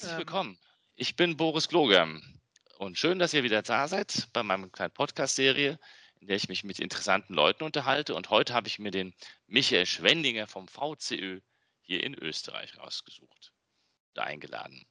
[0.00, 0.58] Herzlich willkommen.
[0.94, 2.08] Ich bin Boris Gloger
[2.78, 5.78] und schön, dass ihr wieder da seid bei meinem kleinen Podcast-Serie,
[6.20, 8.14] in der ich mich mit interessanten Leuten unterhalte.
[8.14, 9.12] Und heute habe ich mir den
[9.46, 11.40] Michael Schwendinger vom VCÖ
[11.82, 13.52] hier in Österreich rausgesucht
[14.14, 14.86] und eingeladen.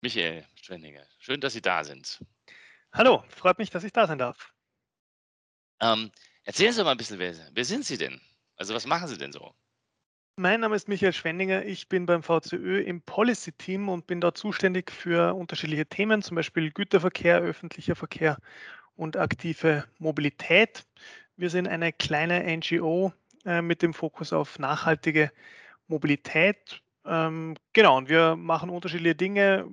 [0.00, 2.18] Michael Schwendinger, schön, dass Sie da sind.
[2.92, 4.52] Hallo, freut mich, dass ich da sein darf.
[5.78, 6.10] Ähm,
[6.42, 8.20] erzählen Sie mal ein bisschen, wer, wer sind Sie denn?
[8.56, 9.54] Also was machen Sie denn so?
[10.36, 11.66] Mein Name ist Michael Schwendinger.
[11.66, 16.70] Ich bin beim VCÖ im Policy-Team und bin dort zuständig für unterschiedliche Themen, zum Beispiel
[16.70, 18.38] Güterverkehr, öffentlicher Verkehr
[18.96, 20.86] und aktive Mobilität.
[21.36, 23.12] Wir sind eine kleine NGO
[23.44, 25.30] äh, mit dem Fokus auf nachhaltige
[25.86, 26.80] Mobilität.
[27.04, 29.68] Ähm, genau, und wir machen unterschiedliche Dinge,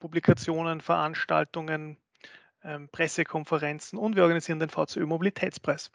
[0.00, 1.98] Publikationen, Veranstaltungen,
[2.64, 5.92] ähm, Pressekonferenzen und wir organisieren den VCÖ Mobilitätspreis.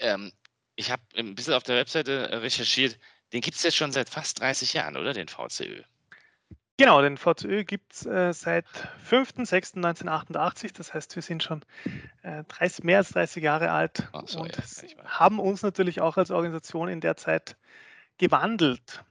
[0.00, 0.32] Ähm,
[0.76, 2.98] ich habe ein bisschen auf der Webseite äh, recherchiert.
[3.32, 5.12] Den gibt es jetzt schon seit fast 30 Jahren, oder?
[5.12, 5.82] Den VCÖ.
[6.78, 8.66] Genau, den VCÖ gibt es äh, seit
[9.08, 10.72] 5.6.1988.
[10.74, 11.64] Das heißt, wir sind schon
[12.22, 16.30] äh, 30, mehr als 30 Jahre alt so, und ja, haben uns natürlich auch als
[16.30, 17.56] Organisation in der Zeit
[18.18, 19.04] gewandelt.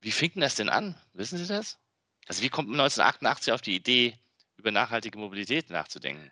[0.00, 0.94] Wie fing denn das denn an?
[1.14, 1.78] Wissen Sie das?
[2.28, 4.18] Also wie kommt man 1988 auf die Idee,
[4.56, 6.30] über nachhaltige Mobilität nachzudenken?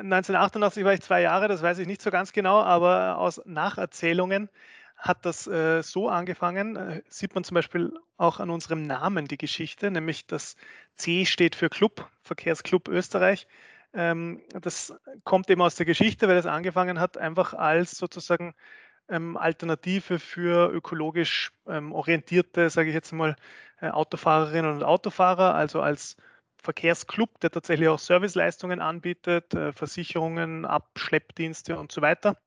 [0.00, 4.48] 1988 war ich zwei Jahre, das weiß ich nicht so ganz genau, aber aus Nacherzählungen
[4.96, 9.36] hat das äh, so angefangen, äh, sieht man zum Beispiel auch an unserem Namen die
[9.36, 10.56] Geschichte, nämlich das
[10.96, 13.46] C steht für Club, Verkehrsclub Österreich.
[13.94, 18.54] Ähm, das kommt eben aus der Geschichte, weil es angefangen hat, einfach als sozusagen
[19.08, 23.36] ähm, Alternative für ökologisch ähm, orientierte, sage ich jetzt mal,
[23.80, 26.16] äh, Autofahrerinnen und Autofahrer, also als
[26.62, 32.38] Verkehrsclub, der tatsächlich auch Serviceleistungen anbietet, äh, Versicherungen, Abschleppdienste und so weiter.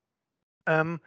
[0.65, 1.01] Ähm,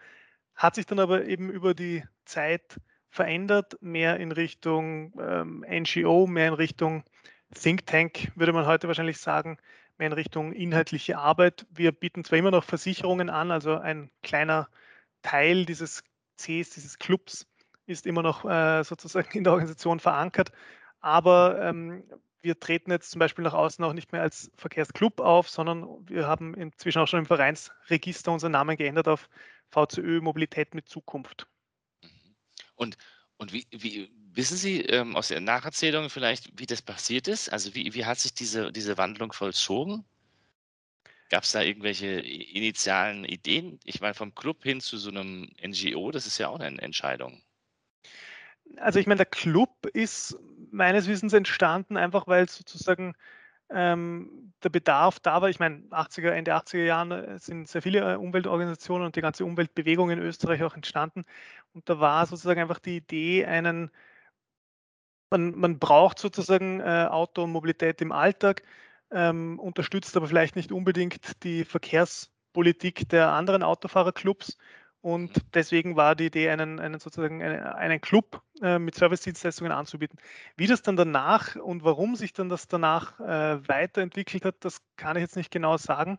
[0.55, 2.81] hat sich dann aber eben über die Zeit
[3.11, 7.05] verändert, mehr in Richtung ähm, NGO, mehr in Richtung
[7.55, 9.59] Think Tank, würde man heute wahrscheinlich sagen,
[9.97, 11.67] mehr in Richtung inhaltliche Arbeit.
[11.71, 14.69] Wir bieten zwar immer noch Versicherungen an, also ein kleiner
[15.23, 16.05] Teil dieses
[16.37, 17.47] Cs, dieses Clubs
[17.87, 20.53] ist immer noch äh, sozusagen in der Organisation verankert,
[21.01, 22.05] aber ähm,
[22.41, 26.27] wir treten jetzt zum Beispiel nach außen auch nicht mehr als Verkehrsclub auf, sondern wir
[26.27, 29.29] haben inzwischen auch schon im Vereinsregister unseren Namen geändert auf
[29.71, 31.47] VCÖ Mobilität mit Zukunft.
[32.03, 32.37] Mhm.
[32.77, 32.99] Und,
[33.37, 37.53] und wie, wie wissen Sie ähm, aus Ihren Nacherzählungen vielleicht, wie das passiert ist?
[37.53, 40.05] Also wie, wie hat sich diese, diese Wandlung vollzogen?
[41.31, 43.79] Gab es da irgendwelche initialen Ideen?
[43.85, 47.43] Ich meine, vom Club hin zu so einem NGO, das ist ja auch eine Entscheidung.
[48.77, 50.39] Also ich meine, der Club ist
[50.71, 53.15] meines Wissens entstanden, einfach weil sozusagen
[53.71, 55.49] ähm, der Bedarf da war.
[55.49, 59.45] Ich meine, 80er, Ende 80er Jahren äh, sind sehr viele äh, Umweltorganisationen und die ganze
[59.45, 61.25] Umweltbewegung in Österreich auch entstanden.
[61.75, 63.91] Und da war sozusagen einfach die Idee, einen,
[65.31, 68.63] man, man braucht sozusagen äh, Auto und Mobilität im Alltag,
[69.11, 74.59] ähm, unterstützt aber vielleicht nicht unbedingt die Verkehrspolitik der anderen Autofahrerclubs
[75.01, 75.51] und mhm.
[75.55, 80.19] deswegen war die Idee, einen, einen sozusagen einen, einen Club äh, mit Service-Dienstleistungen anzubieten.
[80.57, 85.17] Wie das dann danach und warum sich dann das danach äh, weiterentwickelt hat, das kann
[85.17, 86.19] ich jetzt nicht genau sagen.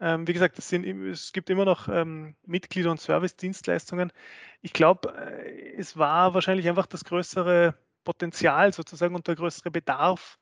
[0.00, 4.12] Ähm, wie gesagt, es, sind, es, gibt immer noch ähm, Mitglieder und Service-Dienstleistungen.
[4.60, 10.38] Ich glaube, äh, es war wahrscheinlich einfach das größere Potenzial sozusagen und der größere Bedarf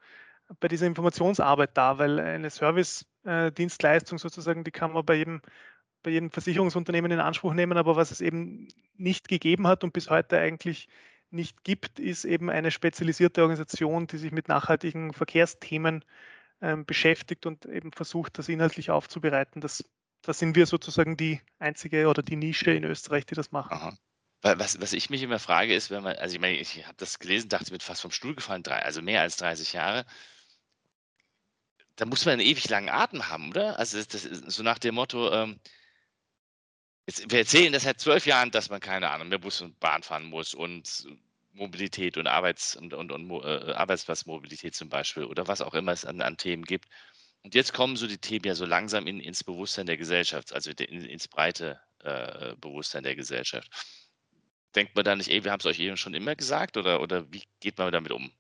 [0.61, 5.41] bei dieser Informationsarbeit da, weil eine Service-Dienstleistung äh, sozusagen, die kann man bei jedem
[6.05, 10.11] bei jedem Versicherungsunternehmen in Anspruch nehmen, aber was es eben nicht gegeben hat und bis
[10.11, 10.89] heute eigentlich
[11.31, 16.05] nicht gibt, ist eben eine spezialisierte Organisation, die sich mit nachhaltigen Verkehrsthemen
[16.63, 19.61] ähm, beschäftigt und eben versucht, das inhaltlich aufzubereiten.
[19.61, 19.85] Das,
[20.23, 23.73] das sind wir sozusagen die einzige oder die Nische in Österreich, die das machen.
[23.73, 23.99] Aha.
[24.43, 27.19] Was, was ich mich immer frage, ist, wenn man, also ich meine, ich habe das
[27.19, 30.05] gelesen, dachte, ich bin fast vom Stuhl gefallen, drei, also mehr als 30 Jahre.
[31.97, 33.79] Da muss man einen ewig langen Atem haben, oder?
[33.79, 35.59] Also das, das so nach dem Motto, ähm,
[37.07, 40.03] Jetzt, wir erzählen das seit zwölf Jahren, dass man keine Ahnung mehr Bus und Bahn
[40.03, 41.07] fahren muss und
[41.53, 46.05] Mobilität und, Arbeits- und, und, und äh, Arbeitsplatzmobilität zum Beispiel oder was auch immer es
[46.05, 46.89] an, an, Themen gibt.
[47.43, 50.71] Und jetzt kommen so die Themen ja so langsam in, ins Bewusstsein der Gesellschaft, also
[50.71, 53.71] in, ins breite äh, Bewusstsein der Gesellschaft.
[54.75, 57.31] Denkt man da nicht, ey, wir haben es euch eben schon immer gesagt oder, oder
[57.31, 58.33] wie geht man damit um?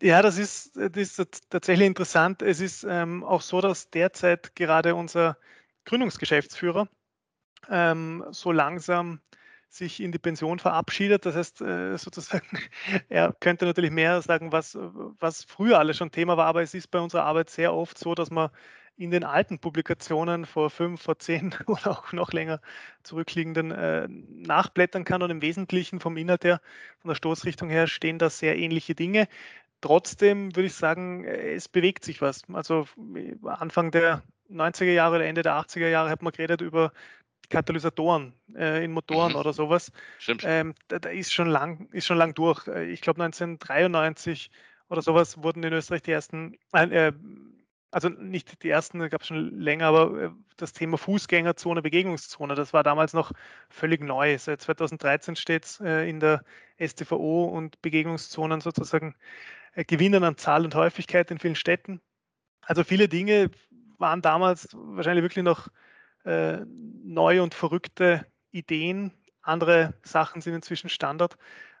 [0.00, 2.42] Ja, das ist, das ist tatsächlich interessant.
[2.42, 5.38] Es ist ähm, auch so, dass derzeit gerade unser
[5.84, 6.88] Gründungsgeschäftsführer
[7.70, 9.20] ähm, so langsam
[9.68, 11.26] sich in die Pension verabschiedet.
[11.26, 12.46] Das heißt, äh, sozusagen,
[13.08, 14.78] er könnte natürlich mehr sagen, was,
[15.20, 18.14] was früher alles schon Thema war, aber es ist bei unserer Arbeit sehr oft so,
[18.14, 18.50] dass man
[18.96, 22.60] in den alten Publikationen vor fünf, vor zehn oder auch noch länger
[23.02, 26.60] zurückliegenden äh, nachblättern kann und im Wesentlichen vom Inhalt her,
[26.98, 29.26] von der Stoßrichtung her stehen da sehr ähnliche Dinge.
[29.80, 32.42] Trotzdem würde ich sagen, es bewegt sich was.
[32.52, 32.86] Also
[33.44, 36.92] Anfang der 90er Jahre oder Ende der 80er Jahre hat man geredet über
[37.48, 39.38] Katalysatoren äh, in Motoren mhm.
[39.38, 39.92] oder sowas.
[40.18, 40.44] Stimmt.
[40.46, 42.66] Ähm, da, da, ist schon lang, ist schon lang durch.
[42.68, 44.50] Äh, ich glaube 1993
[44.88, 47.12] oder sowas wurden in Österreich die ersten, äh,
[47.90, 52.72] also nicht die ersten, gab es schon länger, aber äh, das Thema Fußgängerzone, Begegnungszone, das
[52.72, 53.32] war damals noch
[53.68, 54.36] völlig neu.
[54.38, 56.44] Seit 2013 steht es äh, in der
[56.80, 59.14] STVO und Begegnungszonen sozusagen
[59.74, 62.00] äh, gewinnen an Zahl und Häufigkeit in vielen Städten.
[62.62, 63.50] Also viele Dinge
[63.98, 65.68] waren damals wahrscheinlich wirklich noch
[66.24, 66.58] äh,
[67.02, 69.12] neue und verrückte Ideen.
[69.42, 71.36] Andere Sachen sind inzwischen Standard.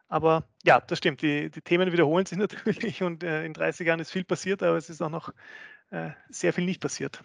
[0.08, 1.22] Aber ja, das stimmt.
[1.22, 4.76] Die, die Themen wiederholen sich natürlich und äh, in 30 Jahren ist viel passiert, aber
[4.76, 5.30] es ist auch noch
[5.90, 7.22] äh, sehr viel nicht passiert.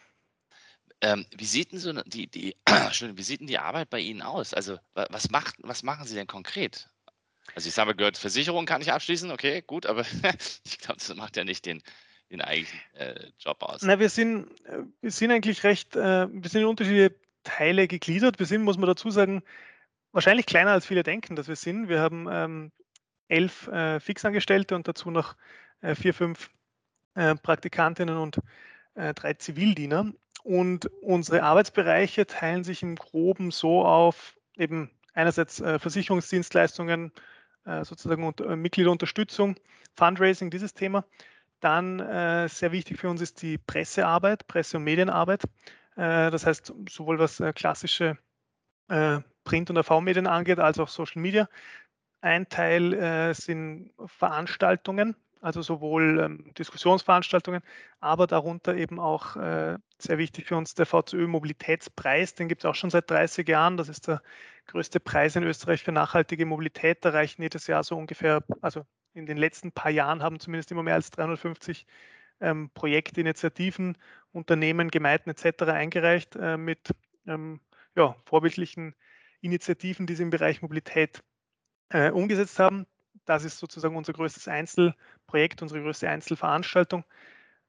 [1.01, 4.53] Ähm, wie, sieht denn so die, die, wie sieht denn die Arbeit bei Ihnen aus?
[4.53, 6.89] Also was, macht, was machen Sie denn konkret?
[7.55, 10.01] Also ich sage, gehört Versicherung kann ich abschließen, okay, gut, aber
[10.65, 11.81] ich glaube, das macht ja nicht den,
[12.31, 13.81] den eigentlichen äh, Job aus.
[13.81, 18.39] Na, wir sind, äh, wir sind eigentlich recht, äh, wir sind in unterschiedliche Teile gegliedert.
[18.39, 19.41] Wir sind, muss man dazu sagen,
[20.11, 21.89] wahrscheinlich kleiner als viele denken, dass wir sind.
[21.89, 22.71] Wir haben ähm,
[23.27, 25.35] elf äh, Fixangestellte und dazu noch
[25.81, 26.49] äh, vier, fünf
[27.15, 28.39] äh, Praktikantinnen und
[28.95, 30.11] drei Zivildiener.
[30.43, 37.13] Und unsere Arbeitsbereiche teilen sich im Groben so auf, eben einerseits Versicherungsdienstleistungen,
[37.83, 39.55] sozusagen und, Mitgliederunterstützung,
[39.95, 41.05] Fundraising, dieses Thema.
[41.59, 45.43] Dann äh, sehr wichtig für uns ist die Pressearbeit, Presse- und Medienarbeit.
[45.95, 48.17] Äh, das heißt, sowohl was äh, klassische
[48.87, 51.49] äh, Print- und AV-Medien angeht, als auch Social Media.
[52.21, 57.61] Ein Teil äh, sind Veranstaltungen, also sowohl ähm, Diskussionsveranstaltungen,
[57.99, 62.35] aber darunter eben auch äh, sehr wichtig für uns der VCÖ Mobilitätspreis.
[62.35, 63.77] Den gibt es auch schon seit 30 Jahren.
[63.77, 64.21] Das ist der
[64.67, 67.03] größte Preis in Österreich für nachhaltige Mobilität.
[67.05, 68.85] Da reichen jedes Jahr so ungefähr, also
[69.19, 71.85] in den letzten paar Jahren haben zumindest immer mehr als 350
[72.41, 73.97] ähm, Projekte, Initiativen,
[74.31, 75.63] Unternehmen, Gemeinden etc.
[75.63, 76.89] eingereicht äh, mit
[77.27, 77.59] ähm,
[77.95, 78.95] ja, vorbildlichen
[79.41, 81.21] Initiativen, die sie im Bereich Mobilität
[81.89, 82.85] äh, umgesetzt haben.
[83.25, 87.03] Das ist sozusagen unser größtes Einzelprojekt, unsere größte Einzelveranstaltung.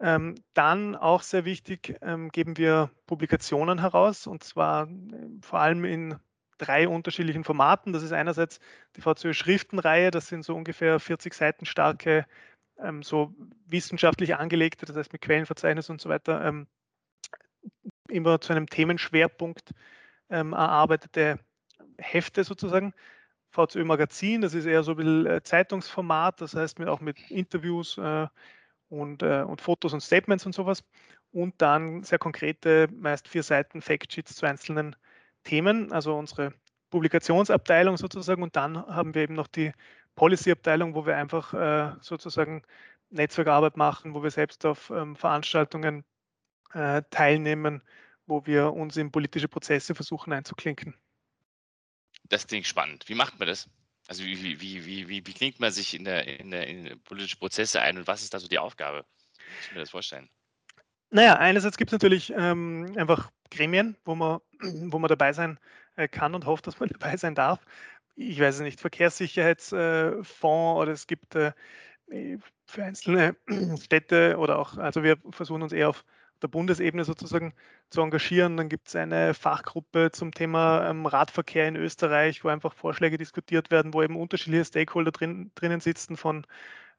[0.01, 5.85] Ähm, dann auch sehr wichtig, ähm, geben wir Publikationen heraus und zwar äh, vor allem
[5.85, 6.17] in
[6.61, 7.93] drei unterschiedlichen Formaten.
[7.93, 8.61] Das ist einerseits
[8.97, 12.27] die VCÖ Schriftenreihe, das sind so ungefähr 40 Seiten starke,
[12.79, 13.35] ähm, so
[13.67, 16.67] wissenschaftlich angelegte, das heißt mit Quellenverzeichnis und so weiter, ähm,
[18.09, 19.71] immer zu einem Themenschwerpunkt
[20.31, 21.39] ähm, erarbeitete
[21.99, 22.95] Hefte sozusagen.
[23.53, 27.31] VCÖ Magazin, das ist eher so ein bisschen äh, Zeitungsformat, das heißt mit, auch mit
[27.31, 28.29] Interviews äh,
[28.89, 30.85] und, äh, und Fotos und Statements und sowas.
[31.33, 34.97] Und dann sehr konkrete, meist vier Seiten Factsheets zu einzelnen
[35.45, 36.55] Themen, also unsere
[36.91, 38.43] Publikationsabteilung sozusagen.
[38.43, 39.73] Und dann haben wir eben noch die
[40.15, 42.63] Policy-Abteilung, wo wir einfach äh, sozusagen
[43.11, 46.05] Netzwerkarbeit machen, wo wir selbst auf ähm, Veranstaltungen
[46.73, 47.83] äh, teilnehmen,
[48.27, 50.95] wo wir uns in politische Prozesse versuchen einzuklinken.
[52.25, 53.09] Das klingt spannend.
[53.09, 53.69] Wie macht man das?
[54.07, 57.37] Also wie, wie, wie, wie, wie, klingt man sich in, der, in, der, in politische
[57.37, 59.05] Prozesse ein und was ist da so die Aufgabe?
[59.63, 60.29] Ich mir das vorstellen?
[61.11, 65.59] Naja, einerseits gibt es natürlich ähm, einfach Gremien, wo man, wo man dabei sein
[65.97, 67.61] äh, kann und hofft, dass man dabei sein darf.
[68.17, 71.53] Ich weiß es nicht, Verkehrssicherheitsfonds äh, oder es gibt äh,
[72.67, 73.37] für einzelne
[73.83, 76.05] Städte oder auch, also wir versuchen uns eher auf
[76.43, 77.55] der Bundesebene sozusagen
[77.91, 78.57] zu engagieren.
[78.57, 83.71] Dann gibt es eine Fachgruppe zum Thema ähm, Radverkehr in Österreich, wo einfach Vorschläge diskutiert
[83.71, 86.47] werden, wo eben unterschiedliche Stakeholder drin, drinnen sitzen, von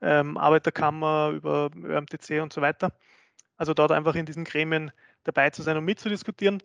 [0.01, 2.93] ähm, Arbeiterkammer über ÖMTC und so weiter.
[3.61, 4.91] Also dort einfach in diesen Gremien
[5.23, 6.63] dabei zu sein und mitzudiskutieren.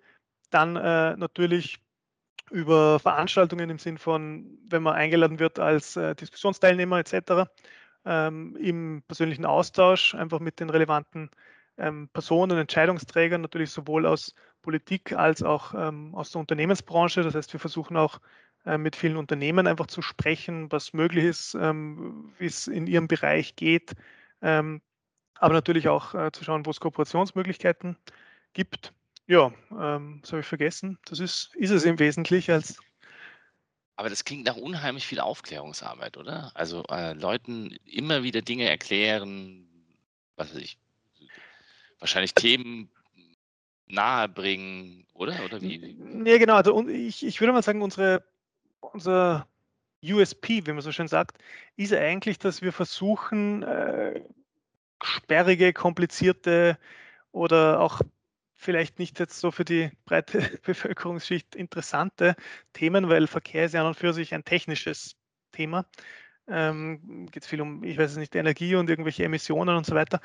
[0.49, 1.77] Dann äh, natürlich
[2.51, 7.51] über Veranstaltungen im Sinn von, wenn man eingeladen wird als äh, Diskussionsteilnehmer etc.,
[8.07, 11.29] ähm, im persönlichen Austausch, einfach mit den relevanten
[11.77, 17.23] ähm, Personen, Entscheidungsträgern, natürlich sowohl aus Politik als auch ähm, aus der Unternehmensbranche.
[17.23, 18.23] Das heißt, wir versuchen auch
[18.65, 23.07] äh, mit vielen Unternehmen einfach zu sprechen, was möglich ist, ähm, wie es in ihrem
[23.07, 23.93] Bereich geht,
[24.41, 24.81] ähm,
[25.39, 27.97] aber natürlich auch äh, zu schauen, wo es Kooperationsmöglichkeiten
[28.53, 28.93] gibt.
[29.27, 30.99] Ja, ähm, das habe ich vergessen.
[31.05, 32.79] Das ist, ist es im Wesentlichen als
[33.97, 36.53] Aber das klingt nach unheimlich viel Aufklärungsarbeit, oder?
[36.55, 39.69] Also äh, Leuten immer wieder Dinge erklären,
[40.37, 40.79] was weiß ich,
[41.99, 42.91] wahrscheinlich Themen
[43.89, 45.45] nahebringen, oder?
[45.45, 45.97] Oder wie?
[46.25, 46.57] Ja, genau.
[46.57, 48.25] Also ich, ich würde mal sagen, unsere,
[48.81, 49.49] unser
[50.03, 51.39] USP, wie man so schön sagt,
[51.77, 54.23] ist eigentlich, dass wir versuchen, äh,
[55.03, 56.79] sperrige, komplizierte
[57.33, 58.01] oder auch
[58.55, 62.35] vielleicht nicht jetzt so für die breite Bevölkerungsschicht interessante
[62.73, 65.17] Themen, weil Verkehr ist ja an und für sich ein technisches
[65.53, 65.87] Thema.
[66.49, 69.95] Ähm, Geht es viel um, ich weiß es nicht, Energie und irgendwelche Emissionen und so
[69.95, 70.21] weiter.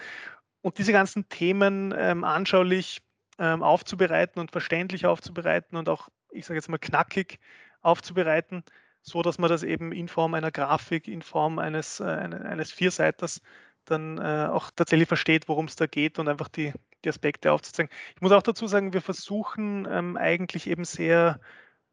[0.62, 3.02] Und diese ganzen Themen ähm, anschaulich
[3.40, 7.40] ähm, aufzubereiten und verständlich aufzubereiten und auch, ich sage jetzt mal, knackig
[7.82, 8.64] aufzubereiten,
[9.02, 13.42] so dass man das eben in Form einer Grafik, in Form eines, äh, eines Vierseiters
[13.86, 16.74] dann äh, auch tatsächlich versteht, worum es da geht und einfach die,
[17.04, 17.92] die Aspekte aufzuzeigen.
[18.16, 21.40] Ich muss auch dazu sagen, wir versuchen ähm, eigentlich eben sehr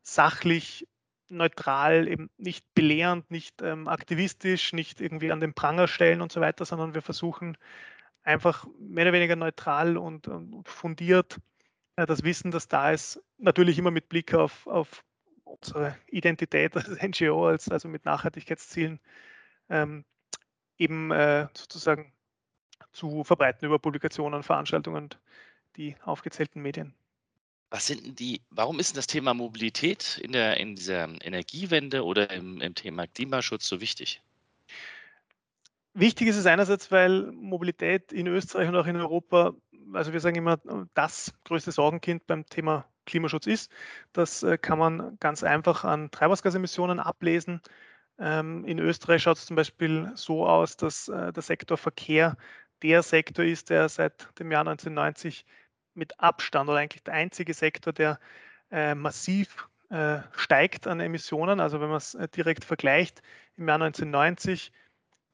[0.03, 0.87] sachlich,
[1.29, 6.41] neutral, eben nicht belehrend, nicht ähm, aktivistisch, nicht irgendwie an den Pranger stellen und so
[6.41, 7.59] weiter, sondern wir versuchen
[8.23, 11.39] einfach mehr oder weniger neutral und, und fundiert
[11.97, 15.05] äh, das Wissen, das da ist, natürlich immer mit Blick auf, auf
[15.45, 19.01] unsere Identität als NGO, als, also mit Nachhaltigkeitszielen,
[19.69, 20.05] ähm,
[20.79, 22.13] eben äh, sozusagen
[22.93, 25.19] zu verbreiten über Publikationen, Veranstaltungen und
[25.77, 26.95] die aufgezählten Medien.
[27.71, 32.05] Was sind denn die, warum ist denn das Thema Mobilität in, der, in dieser Energiewende
[32.05, 34.23] oder im, im Thema Klimaschutz so wichtig?
[35.93, 39.53] Wichtig ist es einerseits, weil Mobilität in Österreich und auch in Europa,
[39.93, 40.59] also wir sagen immer,
[40.95, 43.71] das größte Sorgenkind beim Thema Klimaschutz ist.
[44.13, 47.61] Das äh, kann man ganz einfach an Treibhausgasemissionen ablesen.
[48.19, 52.37] Ähm, in Österreich schaut es zum Beispiel so aus, dass äh, der Sektor Verkehr
[52.83, 55.45] der Sektor ist, der seit dem Jahr 1990
[55.95, 58.21] mit Abstand oder eigentlich der einzige Sektor, der
[58.71, 61.61] äh, massiv äh, steigt an Emissionen.
[61.61, 63.23] Also wenn man es direkt vergleicht,
[63.57, 64.73] im Jahr 1990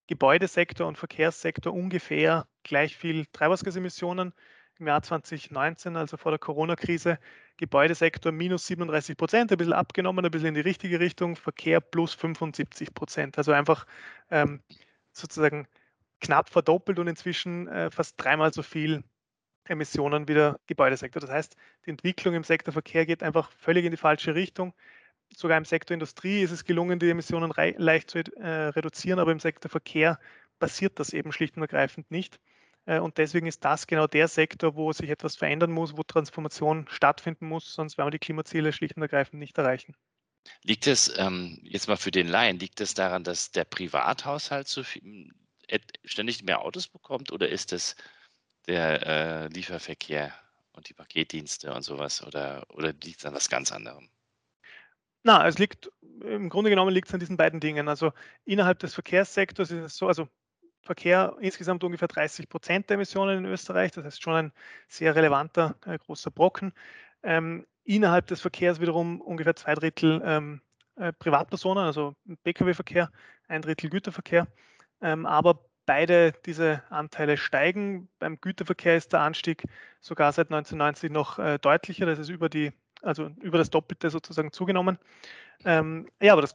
[0.06, 4.34] Gebäudesektor und Verkehrssektor ungefähr gleich viel Treibhausgasemissionen.
[4.78, 7.18] Im Jahr 2019, also vor der Corona-Krise,
[7.56, 12.14] Gebäudesektor minus 37 Prozent, ein bisschen abgenommen, ein bisschen in die richtige Richtung, Verkehr plus
[12.14, 13.38] 75 Prozent.
[13.38, 13.86] Also einfach
[14.30, 14.62] ähm,
[15.12, 15.68] sozusagen
[16.20, 19.04] knapp verdoppelt und inzwischen äh, fast dreimal so viel
[19.66, 21.20] Emissionen wie der Gebäudesektor.
[21.20, 24.74] Das heißt, die Entwicklung im Sektor Verkehr geht einfach völlig in die falsche Richtung.
[25.34, 29.40] Sogar im Sektor Industrie ist es gelungen, die Emissionen leicht zu äh, reduzieren, aber im
[29.40, 30.18] Sektor Verkehr
[30.58, 32.40] passiert das eben schlicht und ergreifend nicht.
[32.86, 36.86] Äh, und deswegen ist das genau der Sektor, wo sich etwas verändern muss, wo Transformation
[36.88, 39.94] stattfinden muss, sonst werden wir die Klimaziele schlicht und ergreifend nicht erreichen.
[40.62, 44.82] Liegt es, ähm, jetzt mal für den Laien, liegt es daran, dass der Privathaushalt so
[44.82, 45.32] viel,
[46.04, 47.96] ständig mehr Autos bekommt oder ist es
[48.66, 50.34] der äh, Lieferverkehr
[50.72, 54.10] und die Paketdienste und sowas oder, oder liegt es an was ganz anderem?
[55.22, 57.88] Na, es liegt, im Grunde genommen liegt es an diesen beiden Dingen.
[57.88, 58.12] Also
[58.44, 60.28] innerhalb des Verkehrssektors ist es so, also
[60.84, 64.52] Verkehr insgesamt ungefähr 30 Prozent der Emissionen in Österreich, das heißt schon ein
[64.88, 66.72] sehr relevanter, äh, großer Brocken.
[67.22, 70.60] Ähm, innerhalb des Verkehrs wiederum ungefähr zwei Drittel ähm,
[70.96, 72.14] äh, Privatpersonen, also
[72.44, 73.10] Pkw-Verkehr,
[73.48, 74.46] ein Drittel Güterverkehr.
[75.00, 78.08] Ähm, aber beide diese Anteile steigen.
[78.18, 79.64] Beim Güterverkehr ist der Anstieg
[80.00, 82.06] sogar seit 1990 noch äh, deutlicher.
[82.06, 82.72] Das ist über die,
[83.02, 84.98] also über das Doppelte sozusagen zugenommen.
[85.64, 86.54] Ähm, ja, aber das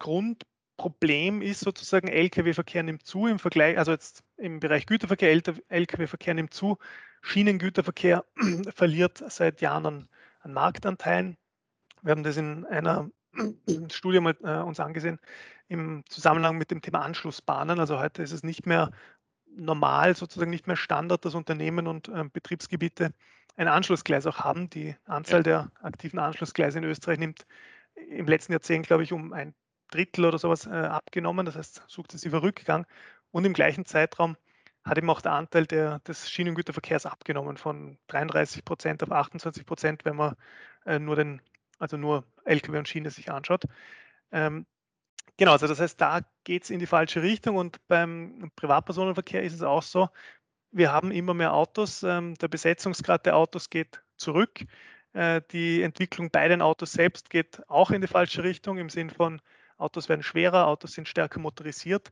[0.79, 5.29] Grundproblem ist sozusagen, Lkw-Verkehr nimmt zu im Vergleich, also jetzt im Bereich Güterverkehr,
[5.67, 6.77] Lkw-Verkehr nimmt zu,
[7.21, 8.24] Schienengüterverkehr
[8.74, 10.09] verliert seit Jahren an,
[10.39, 11.38] an Marktanteilen.
[12.01, 13.12] Wir haben das in einer
[13.91, 15.19] Studie mal äh, uns angesehen
[15.67, 17.79] im Zusammenhang mit dem Thema Anschlussbahnen.
[17.79, 18.91] Also heute ist es nicht mehr
[19.55, 23.13] normal, sozusagen nicht mehr Standard, dass Unternehmen und äh, Betriebsgebiete
[23.57, 24.69] ein Anschlussgleis auch haben.
[24.69, 27.45] Die Anzahl der aktiven Anschlussgleise in Österreich nimmt
[27.95, 29.53] im letzten Jahrzehnt, glaube ich, um ein
[29.91, 32.86] Drittel oder sowas äh, abgenommen, das heißt sukzessiver Rückgang.
[33.31, 34.38] Und im gleichen Zeitraum
[34.84, 40.05] hat eben auch der Anteil der, des Schienengüterverkehrs abgenommen von 33 Prozent auf 28 Prozent,
[40.05, 40.36] wenn man
[40.86, 41.41] äh, nur den,
[41.77, 43.63] also nur Lkw und Schiene sich anschaut.
[44.31, 44.65] Ähm,
[45.38, 49.53] genau, also das heißt, da geht es in die falsche Richtung und beim Privatpersonenverkehr ist
[49.53, 50.10] es auch so,
[50.72, 54.65] wir haben immer mehr Autos, ähm, der Besetzungsgrad der Autos geht zurück.
[55.13, 59.10] Äh, die Entwicklung bei den Autos selbst geht auch in die falsche Richtung im Sinn
[59.10, 59.41] von
[59.79, 62.12] Autos werden schwerer, Autos sind stärker motorisiert.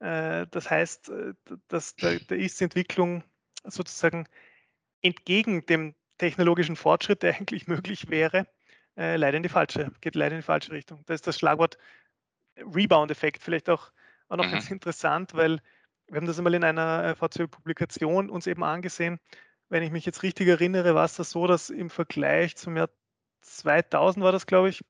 [0.00, 1.34] Äh, das heißt, äh,
[1.68, 3.24] dass da, da ist die Entwicklung
[3.64, 4.28] sozusagen
[5.02, 8.46] entgegen dem technologischen Fortschritt, der eigentlich möglich wäre,
[8.96, 11.02] äh, leider in die falsche, geht leider in die falsche Richtung.
[11.06, 11.78] Das ist das Schlagwort
[12.56, 13.90] Rebound-Effekt, vielleicht auch,
[14.28, 14.52] auch noch mhm.
[14.52, 15.60] ganz interessant, weil
[16.06, 19.18] wir haben das einmal in einer VCO-Publikation uns eben angesehen.
[19.68, 22.90] Wenn ich mich jetzt richtig erinnere, war es das so, dass im Vergleich zum Jahr
[23.40, 24.84] 2000 war das, glaube ich,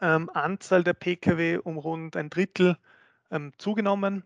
[0.00, 2.76] ähm, Anzahl der Pkw um rund ein Drittel
[3.30, 4.24] ähm, zugenommen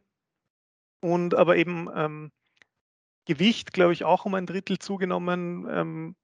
[1.01, 2.33] und aber eben ähm,
[3.25, 5.67] Gewicht, glaube ich, auch um ein Drittel zugenommen.
[5.71, 6.17] Ähm,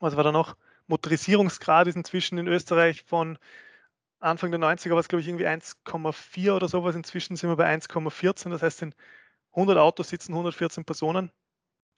[0.00, 0.56] was war da noch?
[0.88, 3.38] Motorisierungsgrad ist inzwischen in Österreich von
[4.20, 6.94] Anfang der 90er war es, glaube ich, irgendwie 1,4 oder sowas.
[6.94, 8.50] Inzwischen sind wir bei 1,14.
[8.50, 8.94] Das heißt, in
[9.52, 11.30] 100 Autos sitzen 114 Personen.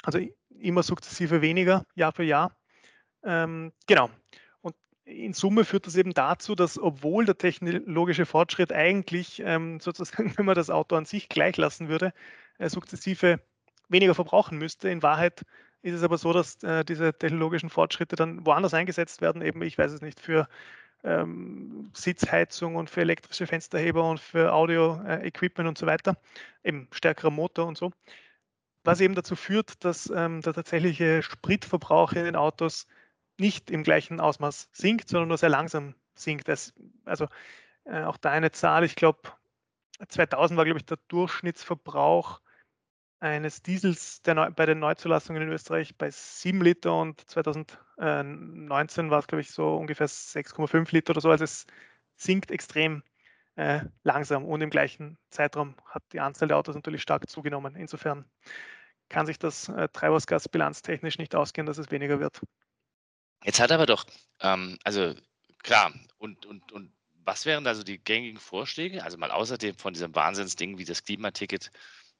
[0.02, 0.18] Also
[0.50, 2.56] immer sukzessive weniger, Jahr für Jahr.
[3.24, 4.10] Ähm, genau.
[5.08, 10.44] In Summe führt das eben dazu, dass obwohl der technologische Fortschritt eigentlich ähm, sozusagen, wenn
[10.44, 12.12] man das Auto an sich gleich lassen würde,
[12.58, 13.40] äh, sukzessive
[13.88, 15.42] weniger verbrauchen müsste, in Wahrheit
[15.82, 19.78] ist es aber so, dass äh, diese technologischen Fortschritte dann woanders eingesetzt werden, eben, ich
[19.78, 20.46] weiß es nicht, für
[21.04, 26.16] ähm, Sitzheizung und für elektrische Fensterheber und für Audio-Equipment äh, und so weiter,
[26.64, 27.92] eben stärkerer Motor und so.
[28.84, 32.86] Was eben dazu führt, dass ähm, der tatsächliche Spritverbrauch in den Autos
[33.38, 36.48] nicht im gleichen Ausmaß sinkt, sondern nur sehr langsam sinkt.
[36.48, 37.26] Das, also
[37.84, 39.20] äh, auch da eine Zahl, ich glaube,
[40.08, 42.40] 2000 war, glaube ich, der Durchschnittsverbrauch
[43.20, 49.26] eines Diesels der, bei den Neuzulassungen in Österreich bei 7 Liter und 2019 war es,
[49.26, 51.30] glaube ich, so ungefähr 6,5 Liter oder so.
[51.30, 51.66] Also es
[52.16, 53.02] sinkt extrem
[53.56, 57.74] äh, langsam und im gleichen Zeitraum hat die Anzahl der Autos natürlich stark zugenommen.
[57.74, 58.24] Insofern
[59.08, 62.40] kann sich das äh, Treibhausgasbilanztechnisch nicht ausgehen, dass es weniger wird.
[63.44, 64.04] Jetzt hat aber doch,
[64.40, 65.14] ähm, also
[65.62, 66.92] klar, und, und, und
[67.24, 69.04] was wären da so die gängigen Vorschläge?
[69.04, 71.70] Also mal außerdem von diesem Wahnsinnsding wie das Klimaticket,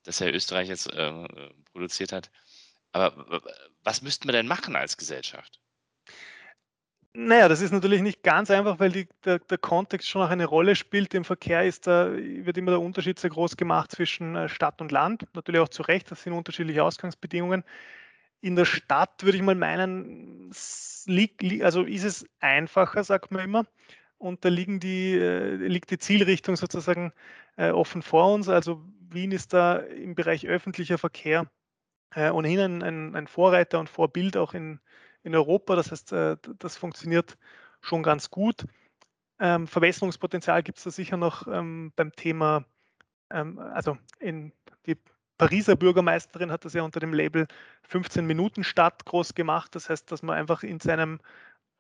[0.05, 1.27] das Herr Österreich jetzt äh,
[1.73, 2.31] produziert hat.
[2.93, 3.43] Aber
[3.83, 5.61] was müssten wir denn machen als Gesellschaft?
[7.15, 10.45] Naja, das ist natürlich nicht ganz einfach, weil die, der, der, Kontext schon auch eine
[10.45, 11.15] Rolle spielt.
[11.15, 14.93] Im Verkehr ist da, wird immer der Unterschied sehr groß gemacht zwischen äh, Stadt und
[14.93, 15.27] Land.
[15.35, 17.65] Natürlich auch zu Recht, das sind unterschiedliche Ausgangsbedingungen.
[18.41, 23.67] In der Stadt würde ich mal meinen, also ist es einfacher, sagt man immer.
[24.19, 27.13] Und da die, äh, liegt die Zielrichtung sozusagen
[27.57, 28.49] äh, offen vor uns.
[28.49, 31.51] Also Wien ist da im Bereich öffentlicher Verkehr
[32.15, 34.81] äh, ohnehin ein, ein, Vorreiter und Vorbild auch in,
[35.23, 35.77] in Europa.
[35.77, 37.39] Das heißt, das funktioniert
[37.81, 38.65] schon ganz gut.
[39.41, 42.65] Ähm, Verbesserungspotenzial gibt es da sicher noch ähm, beim Thema,
[43.31, 44.53] ähm, also in
[44.87, 44.97] die
[45.39, 47.47] Pariser Bürgermeisterin hat das ja unter dem Label
[47.85, 49.75] 15 Minuten Stadt groß gemacht.
[49.75, 51.21] Das heißt, dass man einfach in seinem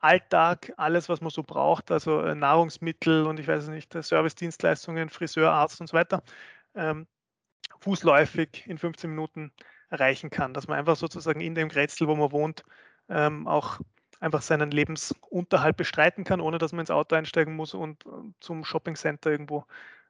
[0.00, 5.08] Alltag alles, was man so braucht, also äh, Nahrungsmittel und ich weiß nicht, äh, Servicedienstleistungen,
[5.10, 6.22] Friseur, Arzt und so weiter,
[6.74, 7.06] ähm,
[7.80, 9.52] fußläufig in 15 Minuten
[9.90, 10.54] erreichen kann.
[10.54, 12.64] Dass man einfach sozusagen in dem Grätzl, wo man wohnt,
[13.08, 13.80] ähm, auch
[14.20, 18.64] einfach seinen Lebensunterhalt bestreiten kann, ohne dass man ins Auto einsteigen muss und äh, zum
[18.64, 19.64] Shoppingcenter irgendwo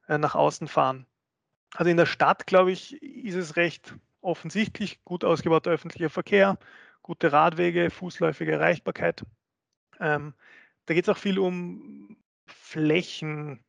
[0.07, 1.05] äh, nach außen fahren.
[1.75, 6.57] Also in der Stadt, glaube ich, ist es recht offensichtlich, gut ausgebauter öffentlicher Verkehr,
[7.01, 9.23] gute Radwege, fußläufige Erreichbarkeit.
[9.99, 10.33] Ähm,
[10.85, 13.63] da geht es auch viel um Flächen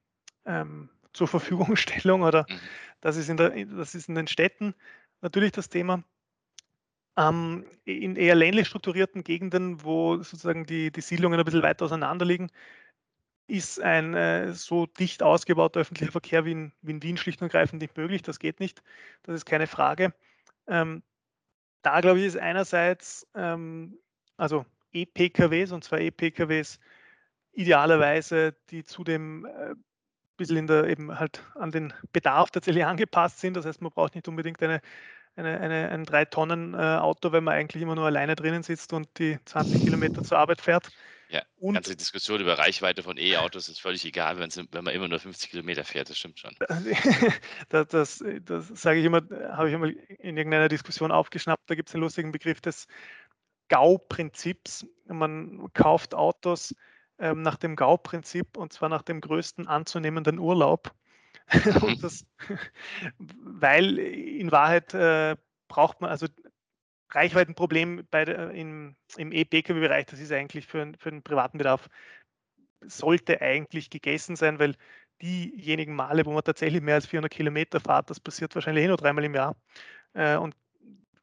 [0.47, 2.61] ähm, zur Verfügungstellung oder mhm.
[3.01, 4.75] Das ist in, der, das ist in den Städten
[5.21, 6.05] natürlich das Thema.
[7.17, 12.25] Ähm, in eher ländlich strukturierten Gegenden, wo sozusagen die, die Siedlungen ein bisschen weiter auseinander
[12.25, 12.51] liegen,
[13.51, 17.47] ist ein äh, so dicht ausgebauter öffentlicher Verkehr wie in, wie in, Wien schlicht und
[17.47, 18.23] ergreifend nicht möglich.
[18.23, 18.83] Das geht nicht.
[19.25, 20.15] Das ist keine Frage.
[20.67, 21.03] Ähm,
[21.83, 23.99] da glaube ich, ist einerseits ähm,
[24.37, 26.79] also E-PKWs und zwar E-PKWs
[27.53, 29.75] idealerweise, die zu dem äh,
[30.37, 33.57] bisschen in der eben halt an den Bedarf tatsächlich angepasst sind.
[33.57, 34.81] Das heißt, man braucht nicht unbedingt eine,
[35.37, 39.39] eine, eine, ein 3-Tonnen-Auto, äh, wenn man eigentlich immer nur alleine drinnen sitzt und die
[39.45, 40.91] 20 Kilometer zur Arbeit fährt.
[41.31, 44.51] Ja, und ganze Diskussion über Reichweite von E-Autos ist völlig egal, wenn
[44.83, 46.57] man immer nur 50 Kilometer fährt, das stimmt schon.
[47.69, 51.89] das, das, das sage ich immer, habe ich einmal in irgendeiner Diskussion aufgeschnappt, da gibt
[51.89, 52.89] es einen lustigen Begriff des
[53.69, 54.87] GAU-Prinzips.
[55.07, 56.75] Man kauft Autos,
[57.21, 60.93] ähm, nach dem GAU-Prinzip und zwar nach dem größten anzunehmenden Urlaub.
[61.53, 62.01] Mhm.
[62.01, 62.25] das,
[63.19, 66.29] weil in Wahrheit äh, braucht man also
[67.11, 71.89] Reichweitenproblem bei der, im, im E-Pkw-Bereich, das ist eigentlich für, für den privaten Bedarf,
[72.83, 74.75] sollte eigentlich gegessen sein, weil
[75.23, 78.97] diejenigen Male, wo man tatsächlich mehr als 400 Kilometer fährt, das passiert wahrscheinlich eh nur
[78.97, 79.57] dreimal im Jahr.
[80.15, 80.55] Äh, und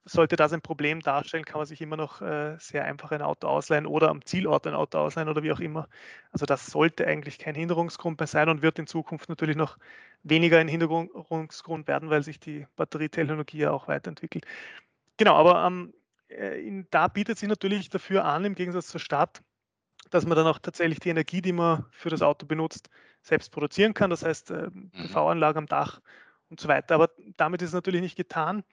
[0.09, 3.47] sollte das ein Problem darstellen, kann man sich immer noch äh, sehr einfach ein Auto
[3.47, 5.89] ausleihen oder am Zielort ein Auto ausleihen oder wie auch immer.
[6.31, 9.77] Also das sollte eigentlich kein Hinderungsgrund mehr sein und wird in Zukunft natürlich noch
[10.23, 14.45] weniger ein Hinderungsgrund werden, weil sich die Batterietechnologie ja auch weiterentwickelt.
[15.17, 15.93] Genau, aber ähm,
[16.29, 19.41] äh, in, da bietet sich natürlich dafür an, im Gegensatz zur Stadt,
[20.09, 22.89] dass man dann auch tatsächlich die Energie, die man für das Auto benutzt,
[23.21, 24.09] selbst produzieren kann.
[24.09, 24.91] Das heißt, äh, mhm.
[24.91, 25.99] PV-Anlage am Dach
[26.49, 26.95] und so weiter.
[26.95, 28.63] Aber damit ist es natürlich nicht getan.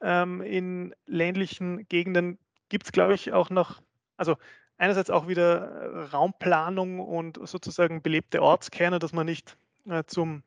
[0.00, 2.38] Ähm, in ländlichen Gegenden
[2.68, 3.82] gibt es, glaube ich, auch noch,
[4.16, 4.36] also
[4.76, 9.56] einerseits auch wieder äh, Raumplanung und sozusagen belebte Ortskerne, dass man nicht
[9.88, 10.42] äh, zum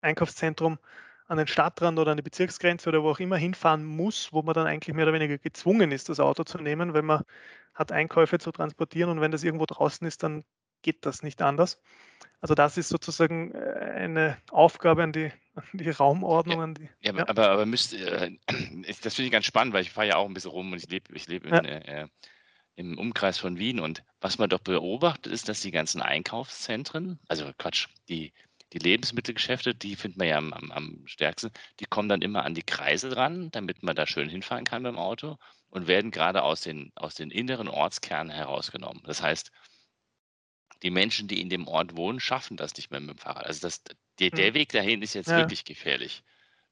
[0.00, 0.78] Einkaufszentrum
[1.28, 4.54] an den Stadtrand oder an die Bezirksgrenze oder wo auch immer hinfahren muss, wo man
[4.54, 7.22] dann eigentlich mehr oder weniger gezwungen ist, das Auto zu nehmen, weil man
[7.74, 10.44] hat Einkäufe zu transportieren und wenn das irgendwo draußen ist, dann
[10.82, 11.80] geht das nicht anders.
[12.40, 13.58] Also das ist sozusagen äh,
[13.96, 16.58] eine Aufgabe an die, an die Raumordnung.
[16.58, 17.28] Ja, an die, ja, ja.
[17.28, 18.30] aber, aber müsst, äh,
[19.02, 20.88] das finde ich ganz spannend, weil ich fahre ja auch ein bisschen rum und ich
[20.88, 21.58] lebe ich leb ja.
[21.58, 22.08] äh,
[22.76, 27.50] im Umkreis von Wien und was man doch beobachtet, ist, dass die ganzen Einkaufszentren, also
[27.58, 28.32] Quatsch, die,
[28.72, 31.50] die Lebensmittelgeschäfte, die findet man ja am, am, am stärksten,
[31.80, 34.98] die kommen dann immer an die Kreise dran, damit man da schön hinfahren kann beim
[34.98, 39.02] Auto und werden gerade aus den, aus den inneren Ortskernen herausgenommen.
[39.04, 39.50] Das heißt,
[40.82, 43.46] die Menschen, die in dem Ort wohnen, schaffen das nicht mehr mit dem Fahrrad.
[43.46, 43.82] Also das,
[44.18, 44.54] der, der hm.
[44.54, 45.38] Weg dahin ist jetzt ja.
[45.38, 46.22] wirklich gefährlich,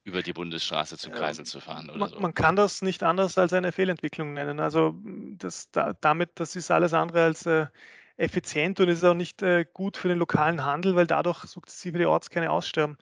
[0.03, 1.89] über die Bundesstraße zu Kreisen ja, zu fahren.
[1.95, 2.19] Man, so.
[2.19, 4.59] man, kann das nicht anders als eine Fehlentwicklung nennen.
[4.59, 4.95] Also
[5.37, 7.67] das, da, damit, das ist alles andere als äh,
[8.17, 12.05] effizient und ist auch nicht äh, gut für den lokalen Handel, weil dadurch sukzessive die
[12.05, 12.97] Ortskerne aussterben.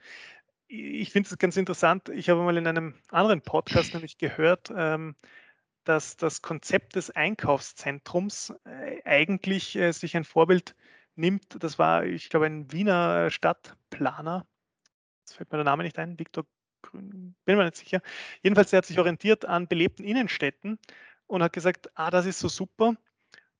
[0.67, 2.09] Ich finde es ganz interessant.
[2.09, 5.15] Ich habe mal in einem anderen Podcast nämlich gehört, ähm,
[5.83, 10.75] dass das Konzept des Einkaufszentrums äh, eigentlich äh, sich ein Vorbild
[11.15, 11.61] nimmt.
[11.63, 14.47] Das war, ich glaube, ein Wiener Stadtplaner.
[15.21, 16.45] Jetzt fällt mir der Name nicht ein, Viktor
[16.81, 18.01] Grün, bin mir nicht sicher.
[18.41, 20.79] Jedenfalls, der hat sich orientiert an belebten Innenstädten
[21.27, 22.95] und hat gesagt, ah, das ist so super.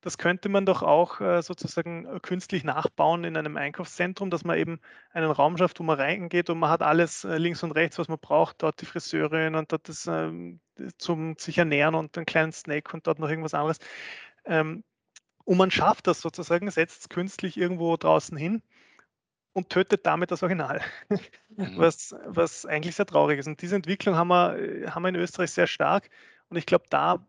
[0.04, 4.58] Das könnte man doch auch äh, sozusagen äh, künstlich nachbauen in einem Einkaufszentrum, dass man
[4.58, 4.82] eben
[5.14, 8.10] einen Raum schafft, wo man reingeht und man hat alles äh, links und rechts, was
[8.10, 8.62] man braucht.
[8.62, 10.60] Dort die Friseurin und dort das ähm,
[10.98, 13.78] zum sich ernähren und einen kleinen Snack und dort noch irgendwas anderes.
[14.44, 14.84] Ähm,
[15.46, 18.62] und man schafft das sozusagen, setzt es künstlich irgendwo draußen hin
[19.54, 20.82] und tötet damit das Original,
[21.56, 21.78] mhm.
[21.78, 23.48] was, was eigentlich sehr traurig ist.
[23.48, 26.10] Und diese Entwicklung haben wir, haben wir in Österreich sehr stark.
[26.50, 27.26] Und ich glaube, da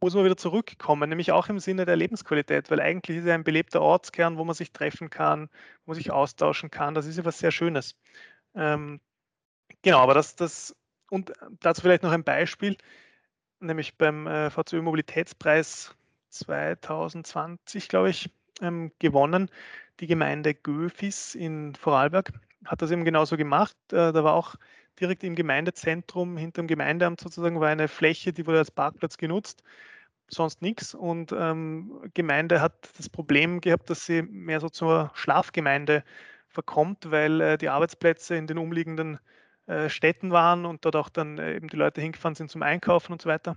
[0.00, 3.44] muss man wieder zurückkommen, nämlich auch im Sinne der Lebensqualität, weil eigentlich ist ja ein
[3.44, 5.48] belebter Ortskern, wo man sich treffen kann,
[5.84, 6.94] wo man sich austauschen kann.
[6.94, 7.94] Das ist ja was sehr Schönes.
[8.54, 9.00] Ähm,
[9.82, 10.74] genau, aber das, das,
[11.10, 12.76] und dazu vielleicht noch ein Beispiel,
[13.60, 15.94] nämlich beim äh, VCÖ Mobilitätspreis
[16.30, 18.30] 2020, glaube ich,
[18.62, 19.50] ähm, gewonnen.
[20.00, 22.32] Die Gemeinde Göfis in Vorarlberg
[22.64, 23.76] hat das eben genauso gemacht.
[23.92, 24.54] Äh, da war auch
[25.00, 29.62] direkt im Gemeindezentrum, hinter dem Gemeindeamt sozusagen, war eine Fläche, die wurde als Parkplatz genutzt,
[30.28, 30.94] sonst nichts.
[30.94, 36.04] Und ähm, Gemeinde hat das Problem gehabt, dass sie mehr so zur Schlafgemeinde
[36.48, 39.18] verkommt, weil äh, die Arbeitsplätze in den umliegenden
[39.66, 43.12] äh, Städten waren und dort auch dann äh, eben die Leute hingefahren sind zum Einkaufen
[43.12, 43.56] und so weiter.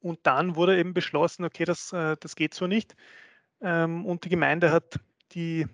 [0.00, 2.96] Und dann wurde eben beschlossen, okay, das, äh, das geht so nicht.
[3.60, 4.98] Ähm, und die Gemeinde hat
[5.32, 5.66] die,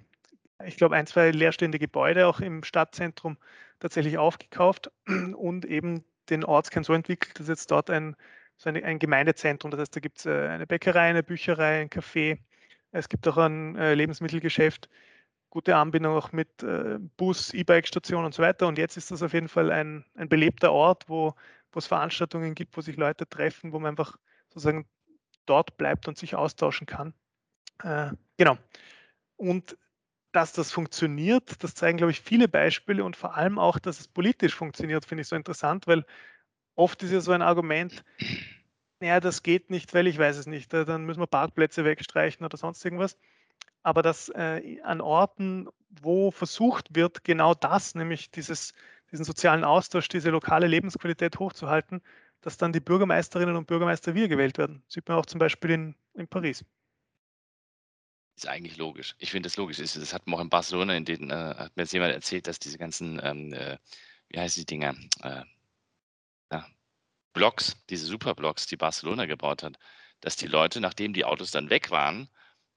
[0.64, 3.38] ich glaube, ein, zwei leerstehende Gebäude auch im Stadtzentrum
[3.80, 4.90] tatsächlich aufgekauft
[5.36, 8.16] und eben den Ortskern so entwickelt, dass jetzt dort ein,
[8.56, 11.90] so ein, ein Gemeindezentrum, das heißt, da gibt es äh, eine Bäckerei, eine Bücherei, ein
[11.90, 12.38] Café,
[12.92, 14.88] es gibt auch ein äh, Lebensmittelgeschäft,
[15.50, 18.66] gute Anbindung auch mit äh, Bus, E-Bike-Station und so weiter.
[18.66, 21.34] Und jetzt ist das auf jeden Fall ein, ein belebter Ort, wo,
[21.72, 24.16] wo es Veranstaltungen gibt, wo sich Leute treffen, wo man einfach
[24.48, 24.86] sozusagen
[25.46, 27.14] dort bleibt und sich austauschen kann.
[27.82, 28.58] Äh, genau.
[29.36, 29.76] Und
[30.36, 34.06] dass das funktioniert, das zeigen, glaube ich, viele Beispiele und vor allem auch, dass es
[34.06, 36.04] politisch funktioniert, finde ich so interessant, weil
[36.74, 38.04] oft ist ja so ein Argument,
[39.00, 42.58] naja, das geht nicht, weil ich weiß es nicht, dann müssen wir Parkplätze wegstreichen oder
[42.58, 43.16] sonst irgendwas.
[43.82, 45.68] Aber dass äh, an Orten,
[46.02, 48.74] wo versucht wird, genau das, nämlich dieses,
[49.10, 52.02] diesen sozialen Austausch, diese lokale Lebensqualität hochzuhalten,
[52.42, 54.82] dass dann die Bürgermeisterinnen und Bürgermeister wiedergewählt werden.
[54.86, 56.62] Sieht man auch zum Beispiel in, in Paris.
[58.36, 59.14] Ist eigentlich logisch.
[59.18, 59.78] Ich finde das logisch.
[59.78, 62.58] Das hat man auch in Barcelona, in denen äh, hat mir jetzt jemand erzählt, dass
[62.58, 63.78] diese ganzen, ähm, äh,
[64.28, 65.42] wie heißen die Dinger, äh,
[66.52, 66.66] ja,
[67.32, 69.78] Blocks, diese Superblocks, die Barcelona gebaut hat,
[70.20, 72.28] dass die Leute, nachdem die Autos dann weg waren,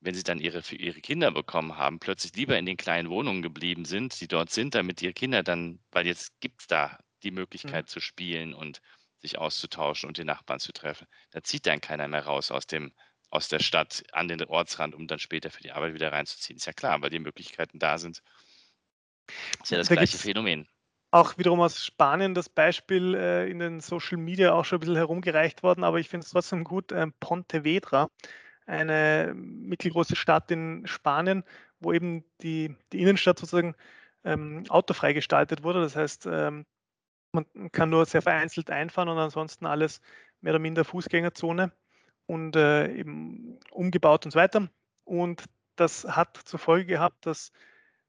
[0.02, 3.42] wenn sie dann ihre, für ihre Kinder bekommen haben, plötzlich lieber in den kleinen Wohnungen
[3.42, 7.32] geblieben sind, die dort sind, damit ihre Kinder dann, weil jetzt gibt es da die
[7.32, 7.90] Möglichkeit mhm.
[7.90, 8.82] zu spielen und
[9.20, 11.06] sich auszutauschen und die Nachbarn zu treffen.
[11.32, 12.94] Da zieht dann keiner mehr raus aus dem
[13.30, 16.58] aus der Stadt an den Ortsrand, um dann später für die Arbeit wieder reinzuziehen.
[16.58, 18.24] Ist ja klar, weil die Möglichkeiten da sind.
[19.62, 20.68] Ist ja das da gleiche Phänomen.
[21.12, 24.96] Auch wiederum aus Spanien das Beispiel äh, in den Social Media auch schon ein bisschen
[24.96, 26.92] herumgereicht worden, aber ich finde es trotzdem gut.
[26.92, 28.10] Äh, Pontevedra,
[28.68, 31.44] eine mittelgroße Stadt in Spanien,
[31.80, 33.76] wo eben die, die Innenstadt sozusagen
[34.24, 35.82] ähm, autofrei gestaltet wurde.
[35.82, 36.66] Das heißt, ähm,
[37.32, 40.02] man kann nur sehr vereinzelt einfahren und ansonsten alles
[40.42, 41.72] mehr oder minder Fußgängerzone
[42.30, 44.70] und äh, eben umgebaut und so weiter.
[45.04, 47.52] Und das hat zur Folge gehabt, dass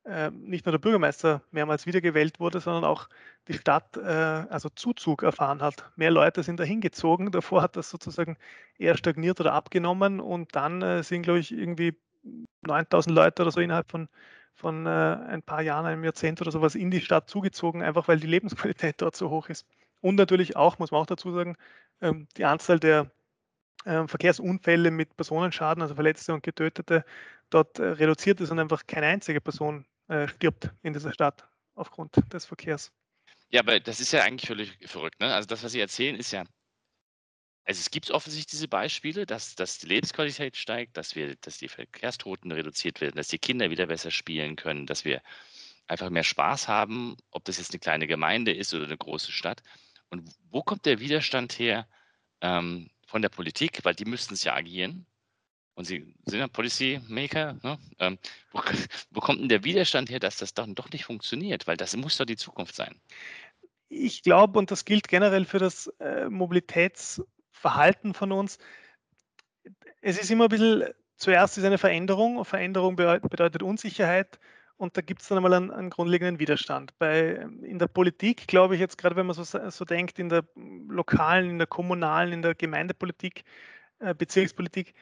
[0.05, 3.09] äh, nicht nur der Bürgermeister mehrmals wiedergewählt wurde, sondern auch
[3.49, 5.91] die Stadt äh, also Zuzug erfahren hat.
[5.97, 7.31] Mehr Leute sind dahin gezogen.
[7.31, 8.37] Davor hat das sozusagen
[8.77, 11.97] eher stagniert oder abgenommen und dann äh, sind, glaube ich, irgendwie
[12.61, 14.11] 9000 Leute oder so innerhalb von,
[14.55, 18.21] von äh, ein paar Jahren, einem Jahrzehnt oder sowas in die Stadt zugezogen, einfach weil
[18.21, 19.67] die Lebensqualität dort so hoch ist.
[20.03, 21.57] Und natürlich auch, muss man auch dazu sagen,
[22.03, 23.11] ähm, die Anzahl der
[23.87, 27.05] ähm, Verkehrsunfälle mit Personenschaden, also Verletzte und Getötete,
[27.51, 32.15] dort äh, reduziert ist und einfach keine einzige Person äh, stirbt in dieser Stadt aufgrund
[32.33, 32.93] des Verkehrs.
[33.51, 35.21] Ja, aber das ist ja eigentlich völlig verrückt.
[35.21, 35.33] Ne?
[35.35, 36.45] Also das, was Sie erzählen, ist ja,
[37.65, 41.69] also es gibt offensichtlich diese Beispiele, dass, dass die Lebensqualität steigt, dass wir, dass die
[41.69, 45.23] Verkehrstoten reduziert werden, dass die Kinder wieder besser spielen können, dass wir
[45.87, 49.63] einfach mehr Spaß haben, ob das jetzt eine kleine Gemeinde ist oder eine große Stadt.
[50.09, 51.89] Und wo kommt der Widerstand her
[52.41, 53.85] ähm, von der Politik?
[53.85, 55.07] Weil die müssten es ja agieren.
[55.75, 57.59] Und Sie sind ja Policy Maker.
[57.63, 57.79] Ne?
[57.99, 58.19] Ähm,
[58.53, 58.61] wo,
[59.11, 61.67] wo, kommt denn der Widerstand her, dass das dann doch nicht funktioniert?
[61.67, 63.01] Weil das muss doch die Zukunft sein.
[63.89, 68.59] Ich glaube, und das gilt generell für das äh, Mobilitätsverhalten von uns,
[70.01, 70.85] es ist immer ein bisschen,
[71.17, 72.45] zuerst ist eine Veränderung.
[72.45, 74.39] Veränderung bedeutet Unsicherheit.
[74.81, 76.99] Und da gibt es dann einmal einen, einen, grundlegenden Widerstand.
[76.99, 80.43] Bei, in der Politik, glaube ich, jetzt gerade wenn man so, so denkt, in der
[80.89, 83.45] lokalen, in der kommunalen, in der Gemeindepolitik,
[83.99, 84.95] äh, Bezirkspolitik,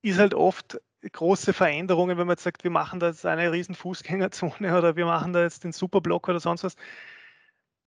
[0.00, 3.74] ist halt oft große Veränderungen, wenn man jetzt sagt, wir machen da jetzt eine riesen
[3.74, 6.76] Fußgängerzone oder wir machen da jetzt den Superblock oder sonst was.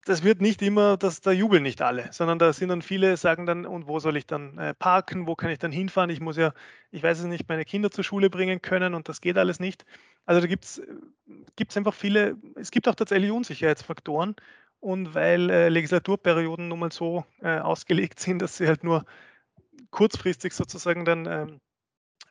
[0.07, 3.45] Das wird nicht immer, dass da jubeln nicht alle, sondern da sind dann viele, sagen
[3.45, 6.11] dann, und wo soll ich dann äh, parken, wo kann ich dann hinfahren?
[6.11, 6.53] Ich muss ja,
[6.92, 9.85] ich weiß es nicht, meine Kinder zur Schule bringen können und das geht alles nicht.
[10.25, 14.37] Also da gibt es einfach viele, es gibt auch tatsächlich Unsicherheitsfaktoren
[14.81, 19.05] und weil äh, Legislaturperioden nun mal so äh, ausgelegt sind, dass sie halt nur
[19.90, 21.61] kurzfristig sozusagen dann ähm,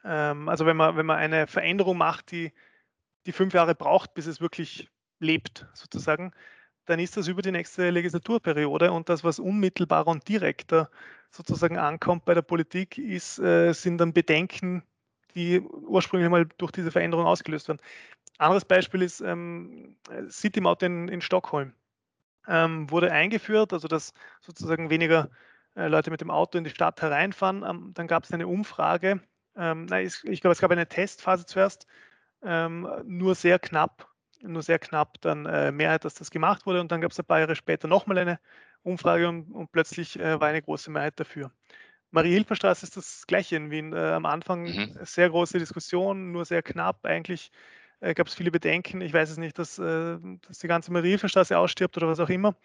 [0.05, 2.53] ähm, also wenn man, wenn man eine Veränderung macht, die,
[3.25, 6.31] die fünf Jahre braucht, bis es wirklich lebt, sozusagen,
[6.86, 10.89] dann ist das über die nächste Legislaturperiode und das, was unmittelbarer und direkter
[11.32, 14.84] sozusagen ankommt bei der Politik, ist, äh, sind dann Bedenken,
[15.36, 17.82] die ursprünglich mal durch diese Veränderung ausgelöst werden.
[18.38, 19.95] Anderes Beispiel ist ähm,
[20.30, 21.74] City Maut in, in Stockholm.
[22.48, 25.30] Ähm, wurde eingeführt, also dass sozusagen weniger
[25.76, 27.63] äh, Leute mit dem Auto in die Stadt hereinfahren.
[27.63, 29.19] Ähm, dann gab es eine Umfrage
[29.56, 31.88] ähm, nein, ich, ich glaube, es gab eine Testphase zuerst,
[32.43, 34.10] ähm, nur sehr knapp,
[34.47, 37.25] nur sehr knapp dann äh, Mehrheit, dass das gemacht wurde und dann gab es ein
[37.25, 38.39] paar Jahre später nochmal eine
[38.84, 41.51] Umfrage und, und plötzlich äh, war eine große Mehrheit dafür.
[42.12, 43.93] Marie-Hilfer-Straße ist das gleiche in Wien.
[43.93, 44.97] Äh, am Anfang mhm.
[45.01, 47.05] sehr große Diskussion, nur sehr knapp.
[47.05, 47.51] Eigentlich
[47.99, 49.01] äh, gab es viele Bedenken.
[49.01, 52.55] Ich weiß es nicht, dass, äh, dass die ganze Marie-Hilfer-Straße ausstirbt oder was auch immer.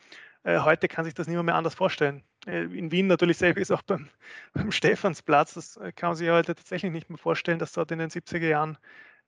[0.45, 2.23] Äh, heute kann sich das niemand mehr anders vorstellen.
[2.47, 4.09] In Wien natürlich selber ist auch beim,
[4.55, 8.09] beim Stephansplatz, das kann man sich heute tatsächlich nicht mehr vorstellen, dass dort in den
[8.09, 8.79] 70er Jahren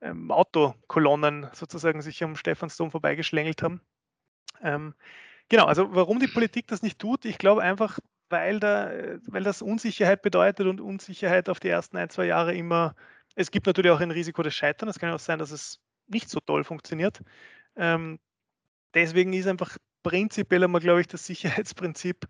[0.02, 3.80] ähm, Autokolonnen sozusagen sich am Stephansdom vorbeigeschlängelt haben.
[4.60, 4.94] Ähm,
[5.48, 8.90] genau, also warum die Politik das nicht tut, ich glaube einfach, weil, da,
[9.26, 12.94] weil das Unsicherheit bedeutet und Unsicherheit auf die ersten ein, zwei Jahre immer,
[13.36, 16.28] es gibt natürlich auch ein Risiko des Scheitern, es kann auch sein, dass es nicht
[16.28, 17.22] so toll funktioniert.
[17.76, 18.18] Ähm,
[18.94, 22.26] deswegen ist einfach prinzipiell einmal, glaube ich, das Sicherheitsprinzip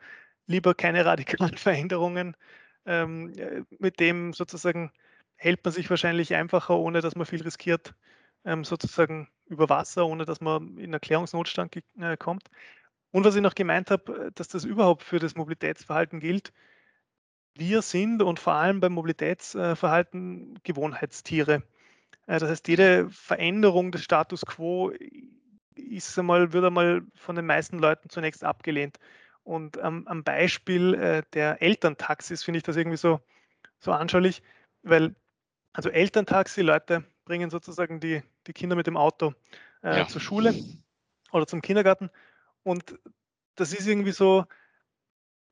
[0.46, 2.36] lieber keine radikalen Veränderungen.
[2.84, 4.90] Ähm, äh, mit dem sozusagen
[5.42, 7.94] hält man sich wahrscheinlich einfacher, ohne dass man viel riskiert,
[8.44, 12.48] ähm, sozusagen über Wasser, ohne dass man in Erklärungsnotstand äh, kommt.
[13.10, 16.52] Und was ich noch gemeint habe, äh, dass das überhaupt für das Mobilitätsverhalten gilt.
[17.54, 21.64] Wir sind und vor allem beim Mobilitätsverhalten Gewohnheitstiere.
[22.26, 24.92] Äh, das heißt, jede Veränderung des Status quo
[25.74, 28.98] ist einmal, wird einmal von den meisten Leuten zunächst abgelehnt.
[29.42, 33.20] Und ähm, am Beispiel äh, der Elterntaxis finde ich das irgendwie so,
[33.80, 34.42] so anschaulich,
[34.82, 35.16] weil
[35.72, 39.34] also Elterntaxi, Leute bringen sozusagen die, die Kinder mit dem Auto
[39.82, 40.08] äh, ja.
[40.08, 40.54] zur Schule
[41.32, 42.10] oder zum Kindergarten.
[42.62, 42.98] Und
[43.54, 44.44] das ist irgendwie so,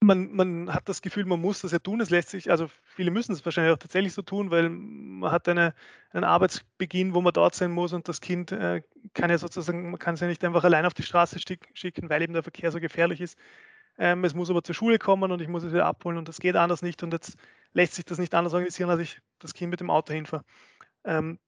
[0.01, 2.01] man, man hat das Gefühl, man muss das ja tun.
[2.01, 5.49] Es lässt sich, also viele müssen es wahrscheinlich auch tatsächlich so tun, weil man hat
[5.49, 5.75] eine,
[6.13, 8.83] einen Arbeitsbeginn, wo man dort sein muss und das Kind äh,
[9.15, 12.23] kann ja sozusagen, man kann es ja nicht einfach allein auf die Straße schicken, weil
[12.23, 13.39] eben der Verkehr so gefährlich ist.
[13.99, 16.41] Ähm, es muss aber zur Schule kommen und ich muss es wieder abholen und das
[16.41, 17.37] geht anders nicht und jetzt
[17.73, 20.45] lässt sich das nicht anders organisieren, als ich das Kind mit dem Auto hinfahre.
[21.05, 21.39] Ähm,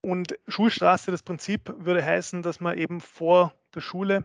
[0.00, 4.24] und Schulstraße, das Prinzip würde heißen, dass man eben vor der Schule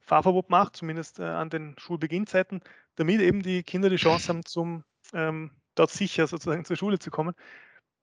[0.00, 2.60] Fahrverbot macht, zumindest äh, an den Schulbeginnzeiten,
[2.96, 7.10] damit eben die Kinder die Chance haben, zum, ähm, dort sicher sozusagen zur Schule zu
[7.10, 7.34] kommen.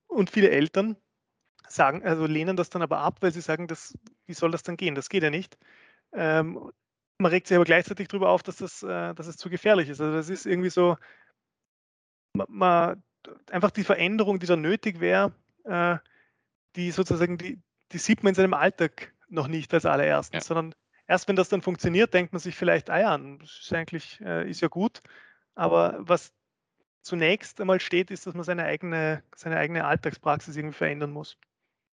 [0.08, 0.96] Und viele Eltern
[1.68, 3.94] sagen, also lehnen das dann aber ab, weil sie sagen, das,
[4.26, 4.96] wie soll das dann gehen?
[4.96, 5.58] Das geht ja nicht.
[6.13, 6.72] Ähm,
[7.20, 10.00] man regt sich aber gleichzeitig darüber auf, dass, das, äh, dass es zu gefährlich ist.
[10.00, 10.98] Also das ist irgendwie so,
[12.34, 13.04] man,
[13.52, 15.34] einfach die Veränderung, die da nötig wäre,
[15.65, 15.98] äh,
[16.76, 17.60] die sozusagen, die,
[17.92, 20.42] die sieht man in seinem Alltag noch nicht als allerersten, Ja.
[20.42, 20.76] sondern
[21.08, 24.50] erst wenn das dann funktioniert, denkt man sich vielleicht, ah ja, das ist eigentlich äh,
[24.50, 25.02] ist ja gut.
[25.56, 26.32] Aber was
[27.02, 31.38] zunächst einmal steht, ist, dass man seine eigene, seine eigene Alltagspraxis irgendwie verändern muss.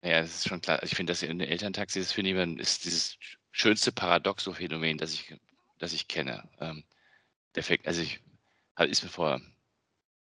[0.03, 0.81] Ja, das ist schon klar.
[0.83, 3.17] Ich finde, dass in den Elterntaxis, das finde ich, immer- ist dieses
[3.51, 5.35] schönste Paradoxo-Phänomen, das ich,
[5.77, 6.49] das ich kenne.
[6.59, 6.83] Ähm,
[7.55, 8.19] der Ver also ich,
[8.79, 9.41] ist mir vor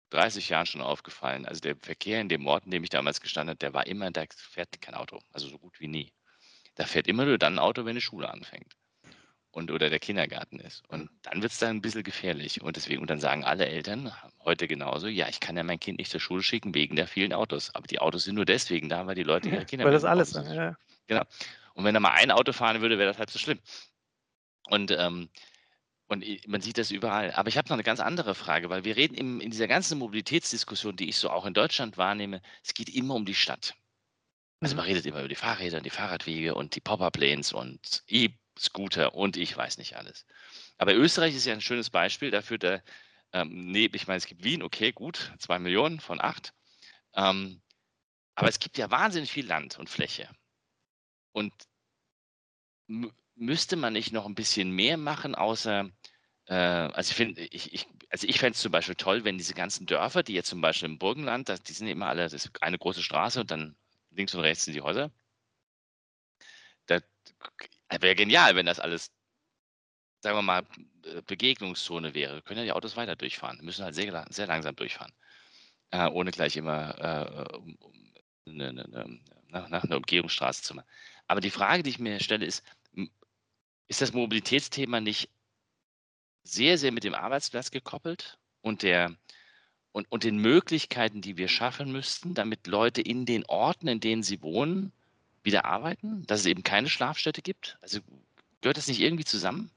[0.10, 1.46] 30 Jahren schon aufgefallen.
[1.46, 4.10] Also der Verkehr in dem Ort, in dem ich damals gestanden habe, der war immer,
[4.12, 5.20] da fährt kein Auto.
[5.32, 6.12] Also so gut wie nie.
[6.76, 8.76] Da fährt immer nur dann ein Auto, wenn die Schule anfängt.
[9.52, 10.88] Und oder der Kindergarten ist.
[10.90, 12.62] Und dann wird es dann ein bisschen gefährlich.
[12.62, 14.14] Und deswegen, und dann sagen alle Eltern
[14.46, 17.34] heute genauso, ja, ich kann ja mein Kind nicht zur Schule schicken wegen der vielen
[17.34, 17.74] Autos.
[17.74, 20.32] Aber die Autos sind nur deswegen da, weil die Leute ihre Kinder Weil das alles,
[20.32, 21.24] zur ja, Genau.
[21.74, 23.60] Und wenn da mal ein Auto fahren würde, wäre das halb so schlimm.
[24.70, 25.30] Und, ähm,
[26.10, 27.32] und man sieht das überall.
[27.34, 30.00] Aber ich habe noch eine ganz andere Frage, weil wir reden im, in dieser ganzen
[30.00, 33.76] Mobilitätsdiskussion, die ich so auch in Deutschland wahrnehme, es geht immer um die Stadt.
[34.62, 34.78] Also Mhm.
[34.80, 39.38] man redet immer über die Fahrräder und die Fahrradwege und die Pop-up-Lanes und E-Scooter und
[39.38, 40.26] ich weiß nicht alles.
[40.78, 42.82] Aber Österreich ist ja ein schönes Beispiel dafür, da,
[43.34, 46.54] ähm, nee, ich meine, es gibt Wien, okay, gut, zwei Millionen von acht.
[47.16, 47.62] Ähm,
[48.36, 50.30] aber es gibt ja wahnsinnig viel Land und Fläche.
[51.34, 51.54] Und
[52.90, 55.90] mü- müsste man nicht noch ein bisschen mehr machen, außer,
[56.56, 59.86] also ich finde, ich, ich, also ich fände es zum Beispiel toll, wenn diese ganzen
[59.86, 62.80] Dörfer, die jetzt zum Beispiel im Burgenland, das, die sind immer alle, das ist eine
[62.80, 63.76] große Straße und dann
[64.12, 65.12] links und rechts sind die Häuser.
[66.88, 67.04] Das
[68.02, 69.12] wäre genial, wenn das alles,
[70.22, 70.66] sagen wir mal,
[71.06, 72.42] äh, Begegnungszone wäre.
[72.42, 75.14] Können ja die Autos weiter durchfahren, müssen halt sehr, sehr langsam durchfahren,
[75.92, 78.14] äh, ohne gleich immer äh, um, um,
[78.48, 80.88] eine, eine, eine, nach, nach einer Umgehungsstraße zu machen.
[81.28, 82.64] Aber die Frage, die ich mir stelle, ist,
[83.88, 85.30] ist das Mobilitätsthema nicht
[86.44, 89.16] sehr, sehr mit dem Arbeitsplatz gekoppelt und der
[89.92, 94.24] und, und den Möglichkeiten, die wir schaffen müssten, damit Leute in den Orten, in denen
[94.24, 94.92] sie wohnen,
[95.44, 97.78] wieder arbeiten, dass es eben keine Schlafstätte gibt?
[97.82, 98.00] Also
[98.62, 99.72] gehört das nicht irgendwie zusammen?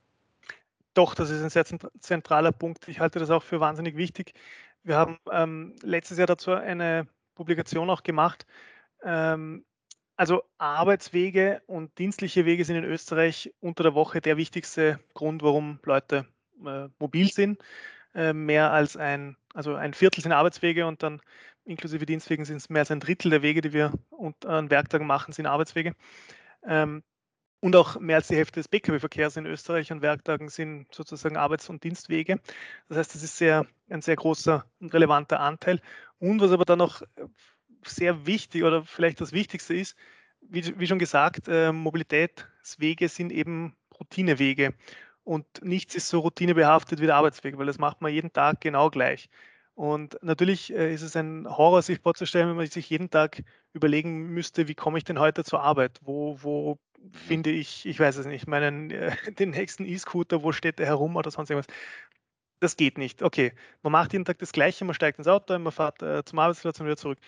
[0.94, 2.86] Doch, das ist ein sehr zent- zentraler Punkt.
[2.88, 4.34] Ich halte das auch für wahnsinnig wichtig.
[4.82, 8.46] Wir haben ähm, letztes Jahr dazu eine Publikation auch gemacht.
[9.02, 9.64] Ähm,
[10.16, 15.80] also Arbeitswege und dienstliche Wege sind in Österreich unter der Woche der wichtigste Grund, warum
[15.84, 16.26] Leute
[16.66, 17.60] äh, mobil sind.
[18.14, 21.20] Äh, mehr als ein, also ein Viertel sind Arbeitswege und dann
[21.64, 23.92] inklusive Dienstwegen sind es mehr als ein Drittel der Wege, die wir
[24.44, 25.94] an Werktagen machen, sind Arbeitswege.
[26.66, 27.02] Ähm,
[27.60, 31.68] und auch mehr als die Hälfte des Pkw-Verkehrs in Österreich an Werktagen sind sozusagen Arbeits-
[31.68, 32.40] und Dienstwege.
[32.88, 35.80] Das heißt, das ist sehr, ein sehr großer und relevanter Anteil.
[36.18, 37.02] Und was aber dann noch
[37.84, 39.96] sehr wichtig oder vielleicht das Wichtigste ist,
[40.40, 44.74] wie, wie schon gesagt, äh, Mobilitätswege sind eben Routinewege.
[45.24, 48.90] Und nichts ist so routinebehaftet wie der Arbeitsweg, weil das macht man jeden Tag genau
[48.90, 49.28] gleich.
[49.74, 54.28] Und natürlich äh, ist es ein Horror, sich vorzustellen, wenn man sich jeden Tag überlegen
[54.34, 55.98] müsste, wie komme ich denn heute zur Arbeit?
[56.02, 56.78] Wo, wo
[57.12, 61.16] finde ich, ich weiß es nicht, meinen, äh, den nächsten E-Scooter, wo steht der herum
[61.16, 61.74] oder sonst irgendwas.
[62.60, 63.22] Das geht nicht.
[63.22, 66.38] Okay, man macht jeden Tag das Gleiche, man steigt ins Auto, man fährt äh, zum
[66.38, 67.18] Arbeitsplatz und wieder zurück.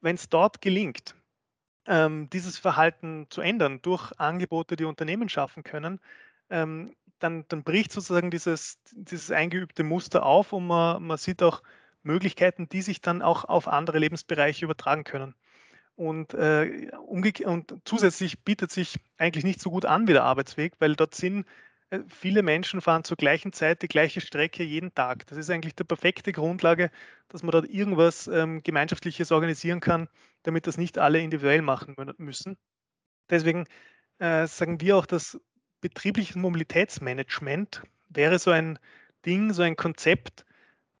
[0.00, 1.14] Wenn es dort gelingt,
[1.86, 6.00] ähm, dieses Verhalten zu ändern durch Angebote, die Unternehmen schaffen können,
[6.50, 11.62] ähm, dann, dann bricht sozusagen dieses, dieses eingeübte Muster auf und man, man sieht auch
[12.02, 15.34] Möglichkeiten, die sich dann auch auf andere Lebensbereiche übertragen können.
[15.94, 20.96] Und, äh, und zusätzlich bietet sich eigentlich nicht so gut an wie der Arbeitsweg, weil
[20.96, 21.46] dort sind
[21.90, 25.26] äh, viele Menschen fahren zur gleichen Zeit die gleiche Strecke jeden Tag.
[25.26, 26.90] Das ist eigentlich die perfekte Grundlage,
[27.28, 30.08] dass man dort irgendwas ähm, Gemeinschaftliches organisieren kann,
[30.42, 32.56] damit das nicht alle individuell machen müssen.
[33.30, 33.66] Deswegen
[34.18, 35.38] äh, sagen wir auch, dass
[35.82, 38.78] betriebliches Mobilitätsmanagement wäre so ein
[39.26, 40.46] Ding, so ein Konzept,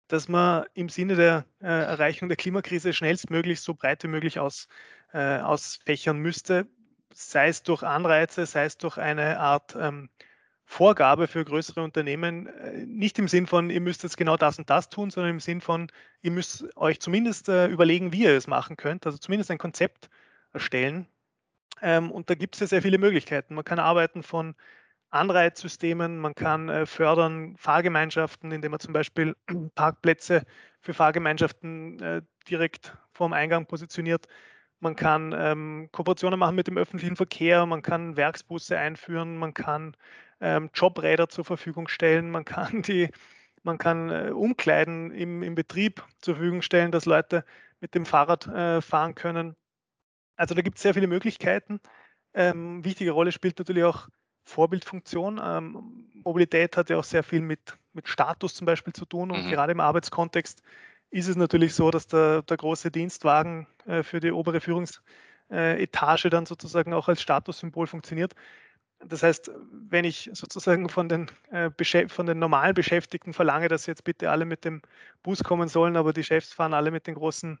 [0.08, 4.68] dass man im Sinne der äh, Erreichung der Klimakrise schnellstmöglich so breit wie möglich aus,
[5.14, 6.66] äh, ausfächern müsste,
[7.14, 10.10] sei es durch Anreize, sei es durch eine Art ähm,
[10.64, 14.68] Vorgabe für größere Unternehmen, äh, nicht im Sinn von, ihr müsst jetzt genau das und
[14.68, 15.90] das tun, sondern im Sinn von,
[16.22, 20.10] ihr müsst euch zumindest äh, überlegen, wie ihr es machen könnt, also zumindest ein Konzept
[20.52, 21.06] erstellen.
[21.80, 23.54] Ähm, und da gibt es ja sehr viele Möglichkeiten.
[23.54, 24.54] Man kann arbeiten von
[25.12, 29.36] Anreizsystemen, man kann äh, fördern Fahrgemeinschaften, indem man zum Beispiel
[29.74, 30.44] Parkplätze
[30.80, 34.26] für Fahrgemeinschaften äh, direkt vorm Eingang positioniert.
[34.80, 39.96] Man kann ähm, Kooperationen machen mit dem öffentlichen Verkehr, man kann Werksbusse einführen, man kann
[40.40, 43.10] ähm, Jobräder zur Verfügung stellen, man kann die,
[43.62, 47.44] man kann äh, Umkleiden im, im Betrieb zur Verfügung stellen, dass Leute
[47.80, 48.44] mit dem Fahrrad
[48.84, 49.56] fahren können.
[50.42, 51.78] Also da gibt es sehr viele Möglichkeiten.
[52.34, 54.08] Ähm, wichtige Rolle spielt natürlich auch
[54.42, 55.40] Vorbildfunktion.
[55.40, 59.46] Ähm, Mobilität hat ja auch sehr viel mit, mit Status zum Beispiel zu tun und
[59.46, 59.50] mhm.
[59.50, 60.60] gerade im Arbeitskontext
[61.10, 65.06] ist es natürlich so, dass der, der große Dienstwagen äh, für die obere Führungsebene
[65.78, 68.34] äh, dann sozusagen auch als Statussymbol funktioniert.
[68.98, 71.70] Das heißt, wenn ich sozusagen von den, äh,
[72.08, 74.82] von den normalen Beschäftigten verlange, dass sie jetzt bitte alle mit dem
[75.22, 77.60] Bus kommen sollen, aber die Chefs fahren alle mit den großen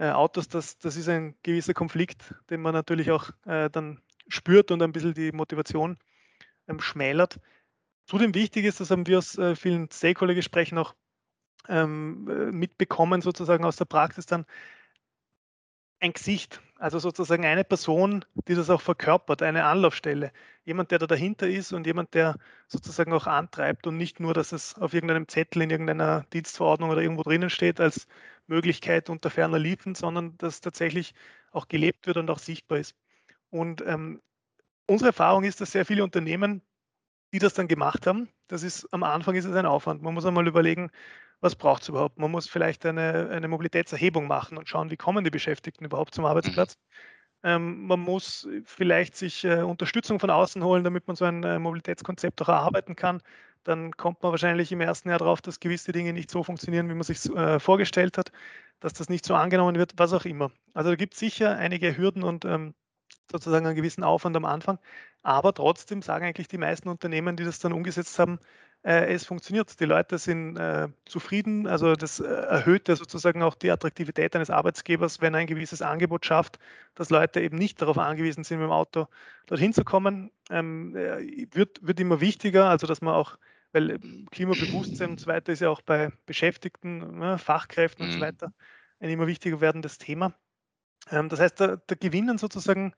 [0.00, 4.70] äh, Autos, das, das ist ein gewisser Konflikt, den man natürlich auch äh, dann spürt
[4.70, 5.98] und ein bisschen die Motivation
[6.68, 7.38] ähm, schmälert.
[8.06, 10.94] Zudem wichtig ist, das haben wir aus äh, vielen Stakeholder-Gesprächen auch
[11.68, 14.46] ähm, äh, mitbekommen, sozusagen aus der Praxis dann,
[16.00, 20.32] ein Gesicht, also sozusagen eine Person, die das auch verkörpert, eine Anlaufstelle.
[20.64, 22.36] Jemand, der da dahinter ist und jemand, der
[22.68, 27.02] sozusagen auch antreibt und nicht nur, dass es auf irgendeinem Zettel in irgendeiner Dienstverordnung oder
[27.02, 28.06] irgendwo drinnen steht als
[28.46, 31.14] Möglichkeit unter ferner Liefen, sondern dass tatsächlich
[31.52, 32.94] auch gelebt wird und auch sichtbar ist.
[33.50, 34.22] Und ähm,
[34.86, 36.62] unsere Erfahrung ist, dass sehr viele Unternehmen,
[37.32, 40.02] die das dann gemacht haben, das ist am Anfang ist es ein Aufwand.
[40.02, 40.90] Man muss einmal überlegen,
[41.40, 42.18] was braucht es überhaupt?
[42.18, 46.24] Man muss vielleicht eine, eine Mobilitätserhebung machen und schauen, wie kommen die Beschäftigten überhaupt zum
[46.24, 46.76] Arbeitsplatz.
[47.42, 51.58] Ähm, man muss vielleicht sich äh, Unterstützung von außen holen, damit man so ein äh,
[51.58, 53.22] Mobilitätskonzept auch erarbeiten kann.
[53.64, 56.94] Dann kommt man wahrscheinlich im ersten Jahr darauf, dass gewisse Dinge nicht so funktionieren, wie
[56.94, 58.32] man sich äh, vorgestellt hat,
[58.80, 60.50] dass das nicht so angenommen wird, was auch immer.
[60.74, 62.74] Also da gibt es sicher einige Hürden und ähm,
[63.30, 64.78] sozusagen einen gewissen Aufwand am Anfang.
[65.22, 68.38] Aber trotzdem sagen eigentlich die meisten Unternehmen, die das dann umgesetzt haben,
[68.82, 69.78] es funktioniert.
[69.78, 71.66] Die Leute sind äh, zufrieden.
[71.66, 75.82] Also das äh, erhöht ja sozusagen auch die Attraktivität eines Arbeitsgebers, wenn er ein gewisses
[75.82, 76.58] Angebot schafft,
[76.94, 79.06] dass Leute eben nicht darauf angewiesen sind, mit dem Auto
[79.46, 80.30] dorthin zu kommen.
[80.48, 83.36] Ähm, äh, wird, wird immer wichtiger, also dass man auch,
[83.72, 88.16] weil ähm, Klimabewusstsein und so weiter ist ja auch bei Beschäftigten, ne, Fachkräften und so
[88.18, 88.22] mhm.
[88.22, 88.52] weiter
[89.00, 90.34] ein immer wichtiger werdendes Thema.
[91.10, 92.94] Ähm, das heißt, da, da gewinnen sozusagen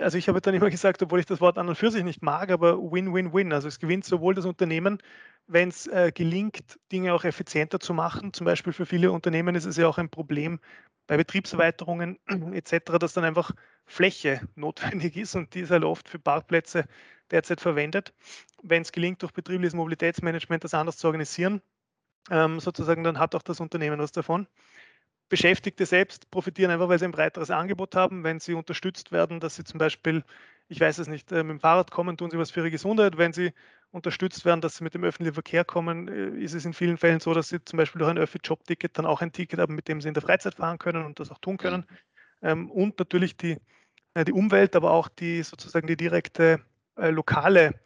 [0.00, 2.22] also ich habe dann immer gesagt, obwohl ich das Wort an und für sich nicht
[2.22, 3.52] mag, aber Win-Win-Win.
[3.52, 4.98] Also es gewinnt sowohl das Unternehmen,
[5.46, 8.32] wenn es äh, gelingt, Dinge auch effizienter zu machen.
[8.32, 10.60] Zum Beispiel für viele Unternehmen ist es ja auch ein Problem
[11.06, 12.18] bei Betriebserweiterungen
[12.54, 13.52] etc., dass dann einfach
[13.86, 16.84] Fläche notwendig ist und die ist halt oft für Parkplätze
[17.30, 18.14] derzeit verwendet.
[18.62, 21.62] Wenn es gelingt, durch betriebliches Mobilitätsmanagement das anders zu organisieren,
[22.30, 24.46] ähm, sozusagen, dann hat auch das Unternehmen was davon.
[25.30, 29.54] Beschäftigte selbst profitieren einfach, weil sie ein breiteres Angebot haben, wenn sie unterstützt werden, dass
[29.54, 30.24] sie zum Beispiel,
[30.68, 33.16] ich weiß es nicht, äh, mit dem Fahrrad kommen, tun sie was für ihre Gesundheit.
[33.16, 33.52] Wenn sie
[33.92, 37.20] unterstützt werden, dass sie mit dem öffentlichen Verkehr kommen, äh, ist es in vielen Fällen
[37.20, 40.00] so, dass sie zum Beispiel durch ein Öffi-Job-Ticket dann auch ein Ticket haben, mit dem
[40.00, 41.86] sie in der Freizeit fahren können und das auch tun können.
[42.42, 43.56] Ähm, und natürlich die,
[44.14, 46.60] äh, die Umwelt, aber auch die sozusagen die direkte
[46.96, 47.80] lokale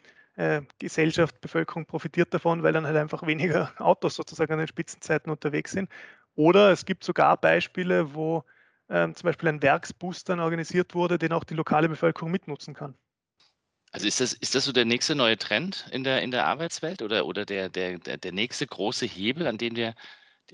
[0.80, 5.70] Gesellschaft, Bevölkerung profitiert davon, weil dann halt einfach weniger Autos sozusagen an den Spitzenzeiten unterwegs
[5.70, 5.88] sind
[6.35, 8.45] oder es gibt sogar Beispiele, wo
[8.89, 12.95] ähm, zum Beispiel ein Werksbus dann organisiert wurde, den auch die lokale Bevölkerung mitnutzen kann.
[13.93, 17.01] Also ist das, ist das so der nächste neue Trend in der, in der Arbeitswelt
[17.01, 19.95] oder, oder der, der, der, nächste große Hebel, an dem wir,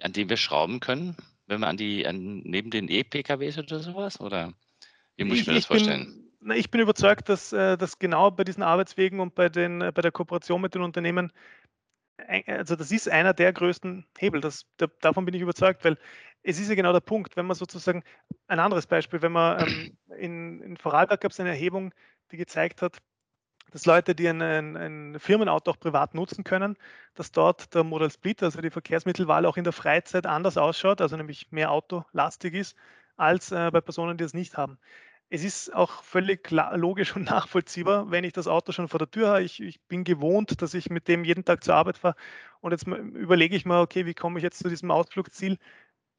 [0.03, 1.17] an dem wir schrauben können,
[1.47, 4.21] wenn wir an die, an, neben den E-PKWs oder sowas?
[4.21, 4.53] Oder
[5.17, 6.31] wie muss ich, ich mir das vorstellen?
[6.41, 10.03] Bin, ich bin überzeugt, dass, äh, dass genau bei diesen Arbeitswegen und bei, den, bei
[10.03, 11.33] der Kooperation mit den Unternehmen
[12.47, 14.41] also das ist einer der größten Hebel.
[14.41, 15.99] Das, da, davon bin ich überzeugt, weil
[16.43, 18.03] es ist ja genau der Punkt, wenn man sozusagen,
[18.49, 21.93] ein anderes Beispiel, wenn man ähm, in, in Vorarlberg gab es eine Erhebung,
[22.33, 22.99] die gezeigt hat,
[23.73, 26.77] dass Leute, die ein, ein, ein, Firmenauto auch privat nutzen können,
[27.15, 31.17] dass dort der Modal Split, also die Verkehrsmittelwahl auch in der Freizeit anders ausschaut, also
[31.17, 32.77] nämlich mehr autolastig ist,
[33.17, 34.79] als äh, bei Personen, die es nicht haben
[35.31, 39.29] es ist auch völlig logisch und nachvollziehbar, wenn ich das Auto schon vor der Tür
[39.29, 39.43] habe.
[39.43, 42.17] Ich, ich bin gewohnt, dass ich mit dem jeden Tag zur Arbeit fahre.
[42.61, 45.57] Und jetzt überlege ich mal, okay, wie komme ich jetzt zu diesem Ausflugsziel?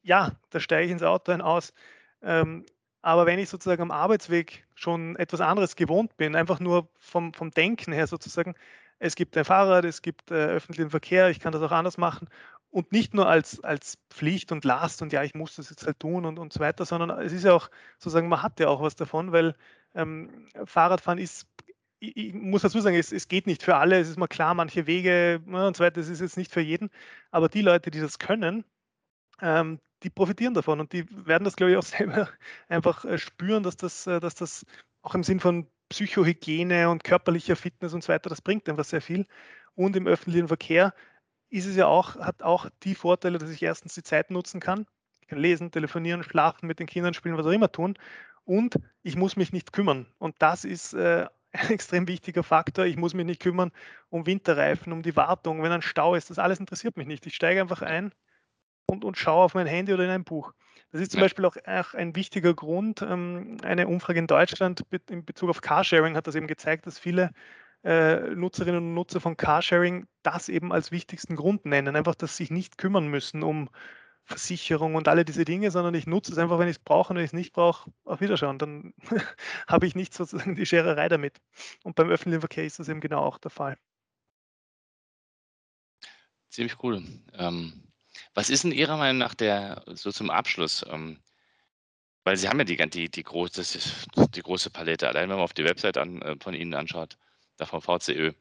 [0.02, 1.74] Ja, da steige ich ins Auto ein aus.
[2.22, 2.66] Ähm,
[3.02, 7.50] aber wenn ich sozusagen am Arbeitsweg schon etwas anderes gewohnt bin, einfach nur vom, vom
[7.50, 8.54] Denken her sozusagen,
[8.98, 12.28] es gibt ein Fahrrad, es gibt äh, öffentlichen Verkehr, ich kann das auch anders machen
[12.72, 16.00] und nicht nur als, als Pflicht und Last und ja, ich muss das jetzt halt
[16.00, 18.80] tun und, und so weiter, sondern es ist ja auch sozusagen, man hat ja auch
[18.80, 19.54] was davon, weil
[19.94, 21.46] ähm, Fahrradfahren ist,
[22.00, 24.54] ich, ich, muss dazu sagen, es, es geht nicht für alle, es ist mal klar,
[24.54, 26.88] manche Wege ne, und so weiter, es ist jetzt nicht für jeden,
[27.30, 28.64] aber die Leute, die das können,
[29.42, 32.30] ähm, die profitieren davon und die werden das, glaube ich, auch selber
[32.68, 34.64] einfach äh, spüren, dass das, äh, dass das
[35.02, 39.02] auch im Sinn von Psychohygiene und körperlicher Fitness und so weiter, das bringt einfach sehr
[39.02, 39.26] viel.
[39.74, 40.94] Und im öffentlichen Verkehr
[41.52, 44.86] ist es ja auch, hat auch die Vorteile, dass ich erstens die Zeit nutzen kann.
[45.20, 47.94] Ich kann lesen, telefonieren, schlafen, mit den Kindern spielen, was auch immer tun.
[48.44, 50.06] Und ich muss mich nicht kümmern.
[50.18, 52.86] Und das ist äh, ein extrem wichtiger Faktor.
[52.86, 53.70] Ich muss mich nicht kümmern
[54.08, 56.30] um Winterreifen, um die Wartung, wenn ein Stau ist.
[56.30, 57.26] Das alles interessiert mich nicht.
[57.26, 58.12] Ich steige einfach ein
[58.86, 60.54] und, und schaue auf mein Handy oder in ein Buch.
[60.90, 61.24] Das ist zum ja.
[61.24, 61.56] Beispiel auch
[61.94, 63.02] ein wichtiger Grund.
[63.02, 67.30] Ähm, eine Umfrage in Deutschland in Bezug auf Carsharing hat das eben gezeigt, dass viele
[67.84, 71.96] äh, Nutzerinnen und Nutzer von Carsharing das eben als wichtigsten Grund nennen.
[71.96, 73.68] Einfach, dass sie sich nicht kümmern müssen um
[74.24, 77.16] Versicherung und alle diese Dinge, sondern ich nutze es einfach, wenn ich es brauche und
[77.16, 78.58] wenn ich es nicht brauche, auf Wiederschauen.
[78.58, 78.94] Dann
[79.66, 81.40] habe ich nicht sozusagen die Schererei damit.
[81.82, 83.76] Und beim öffentlichen Verkehr ist das eben genau auch der Fall.
[86.50, 87.02] Ziemlich cool.
[87.34, 87.92] Ähm,
[88.34, 91.18] was ist in Ihrer Meinung nach der, so zum Abschluss, ähm,
[92.24, 95.36] weil Sie haben ja die, die, die, groß, das ist die große Palette, allein wenn
[95.36, 97.16] man auf die Website an, äh, von Ihnen anschaut,
[97.56, 98.32] da vom VCÖ,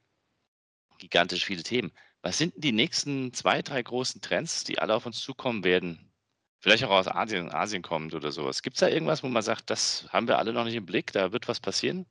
[0.97, 1.91] gigantisch viele Themen.
[2.21, 6.11] Was sind denn die nächsten zwei, drei großen Trends, die alle auf uns zukommen werden?
[6.59, 8.61] Vielleicht auch aus Asien, Asien kommend oder sowas.
[8.61, 11.11] Gibt es da irgendwas, wo man sagt, das haben wir alle noch nicht im Blick,
[11.11, 12.05] da wird was passieren?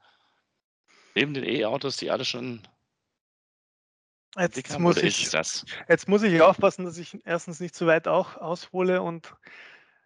[1.14, 2.66] Neben den E-Autos, die alle schon
[4.36, 5.32] Jetzt muss, ich,
[5.88, 9.34] jetzt muss ich aufpassen, dass ich erstens nicht zu weit auch aushole und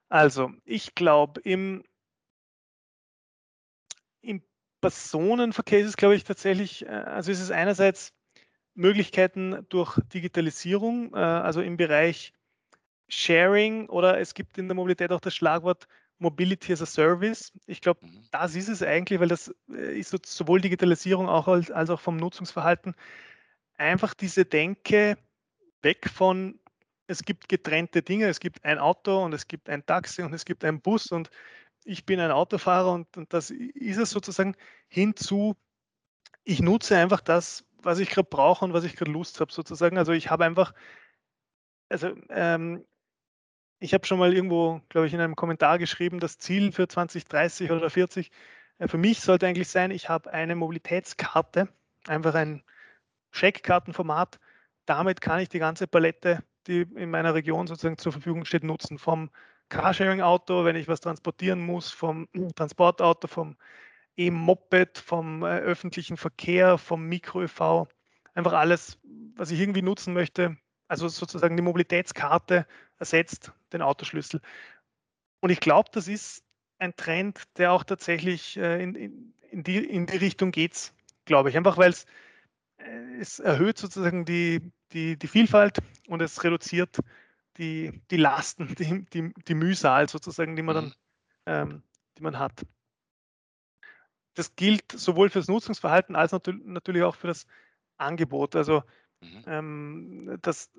[0.09, 1.85] also ich glaube im
[4.85, 8.13] Personenverkehr ist es glaube ich tatsächlich, äh, also ist es einerseits
[8.75, 12.33] Möglichkeiten durch Digitalisierung, äh, also im Bereich
[13.09, 15.87] Sharing oder es gibt in der Mobilität auch das Schlagwort
[16.19, 17.53] Mobility as a Service.
[17.67, 18.25] Ich glaube, mhm.
[18.31, 22.17] das ist es eigentlich, weil das äh, ist sowohl Digitalisierung auch als, als auch vom
[22.17, 22.95] Nutzungsverhalten
[23.77, 25.17] einfach diese Denke
[25.83, 26.59] weg von
[27.07, 30.45] es gibt getrennte Dinge, es gibt ein Auto und es gibt ein Taxi und es
[30.45, 31.29] gibt einen Bus und
[31.85, 34.57] ich bin ein Autofahrer und, und das ist es sozusagen
[34.89, 35.57] hinzu,
[36.45, 39.99] ich nutze einfach das, was ich gerade brauche und was ich gerade Lust habe, sozusagen.
[39.99, 40.75] Also ich habe einfach,
[41.89, 42.85] also ähm,
[43.79, 47.71] ich habe schon mal irgendwo, glaube ich, in einem Kommentar geschrieben, das Ziel für 2030
[47.71, 48.31] oder 40
[48.79, 51.69] äh, für mich sollte eigentlich sein, ich habe eine Mobilitätskarte,
[52.07, 52.63] einfach ein
[53.33, 54.39] Scheckkartenformat.
[54.87, 58.99] Damit kann ich die ganze Palette, die in meiner Region sozusagen zur Verfügung steht, nutzen.
[58.99, 59.31] Vom
[59.75, 63.57] Carsharing-Auto, wenn ich was transportieren muss, vom Transportauto, vom
[64.17, 67.89] E-Moped, vom äh, öffentlichen Verkehr, vom Mikro-ÖV,
[68.35, 68.99] einfach alles,
[69.35, 70.57] was ich irgendwie nutzen möchte.
[70.87, 72.67] Also sozusagen die Mobilitätskarte
[72.99, 74.41] ersetzt den Autoschlüssel.
[75.41, 76.45] Und ich glaube, das ist
[76.79, 80.93] ein Trend, der auch tatsächlich äh, in, in, in, die, in die Richtung geht,
[81.25, 81.57] glaube ich.
[81.57, 82.07] Einfach weil es,
[82.79, 84.61] äh, es erhöht sozusagen die,
[84.93, 87.01] die, die Vielfalt und es reduziert
[87.59, 90.93] die, die Lasten, die, die, die Mühsal sozusagen, die man dann mhm.
[91.47, 91.83] ähm,
[92.17, 92.65] die man hat
[94.35, 96.33] das gilt sowohl fürs Nutzungsverhalten als
[96.65, 97.47] natürlich auch für das
[97.97, 98.57] Angebot.
[98.57, 98.83] Also
[99.21, 99.45] mhm.
[99.47, 100.71] ähm, dass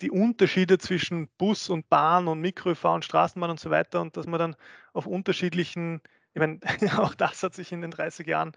[0.00, 4.26] die Unterschiede zwischen Bus und Bahn und MikroÖV und Straßenbahn und so weiter und dass
[4.26, 4.56] man dann
[4.92, 6.00] auf unterschiedlichen,
[6.34, 6.60] ich meine,
[6.98, 8.52] auch das hat sich in den 30 Jahren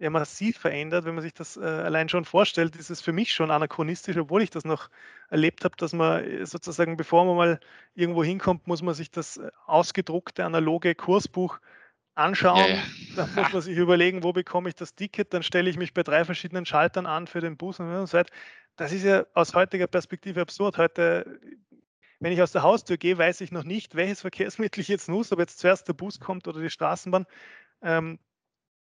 [0.00, 1.04] ja massiv verändert.
[1.04, 4.42] Wenn man sich das äh, allein schon vorstellt, ist es für mich schon anachronistisch, obwohl
[4.42, 4.88] ich das noch
[5.28, 7.60] erlebt habe, dass man äh, sozusagen, bevor man mal
[7.94, 11.60] irgendwo hinkommt, muss man sich das äh, ausgedruckte analoge Kursbuch
[12.14, 12.58] anschauen.
[12.58, 12.82] Ja, ja.
[13.16, 15.34] Dann muss man sich überlegen, wo bekomme ich das Ticket.
[15.34, 18.32] Dann stelle ich mich bei drei verschiedenen Schaltern an für den Bus und so weiter.
[18.76, 20.78] Das ist ja aus heutiger Perspektive absurd.
[20.78, 21.40] Heute,
[22.20, 25.34] wenn ich aus der Haustür gehe, weiß ich noch nicht, welches Verkehrsmittel ich jetzt nutze,
[25.34, 27.26] ob jetzt zuerst der Bus kommt oder die Straßenbahn.
[27.82, 28.18] Ähm,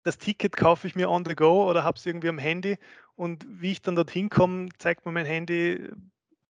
[0.08, 2.78] das Ticket kaufe ich mir on the go oder habe es irgendwie am Handy.
[3.16, 5.90] Und wie ich dann dorthin komme, zeigt mir mein Handy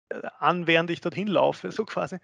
[0.09, 2.17] äh, an, während ich dorthin laufe, so quasi.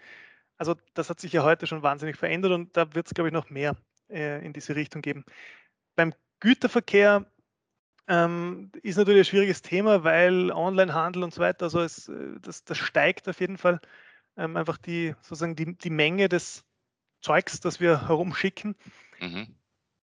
[0.58, 3.34] Also das hat sich ja heute schon wahnsinnig verändert und da wird es, glaube ich,
[3.34, 3.76] noch mehr
[4.10, 5.26] äh, in diese Richtung geben.
[5.96, 7.26] Beim Güterverkehr
[8.08, 12.64] ähm, ist natürlich ein schwieriges Thema, weil Onlinehandel und so weiter, also es, äh, das,
[12.64, 13.82] das steigt auf jeden Fall
[14.38, 16.64] ähm, einfach die, sozusagen die, die Menge des
[17.22, 18.76] Zeugs, das wir herumschicken.
[19.20, 19.56] Mhm.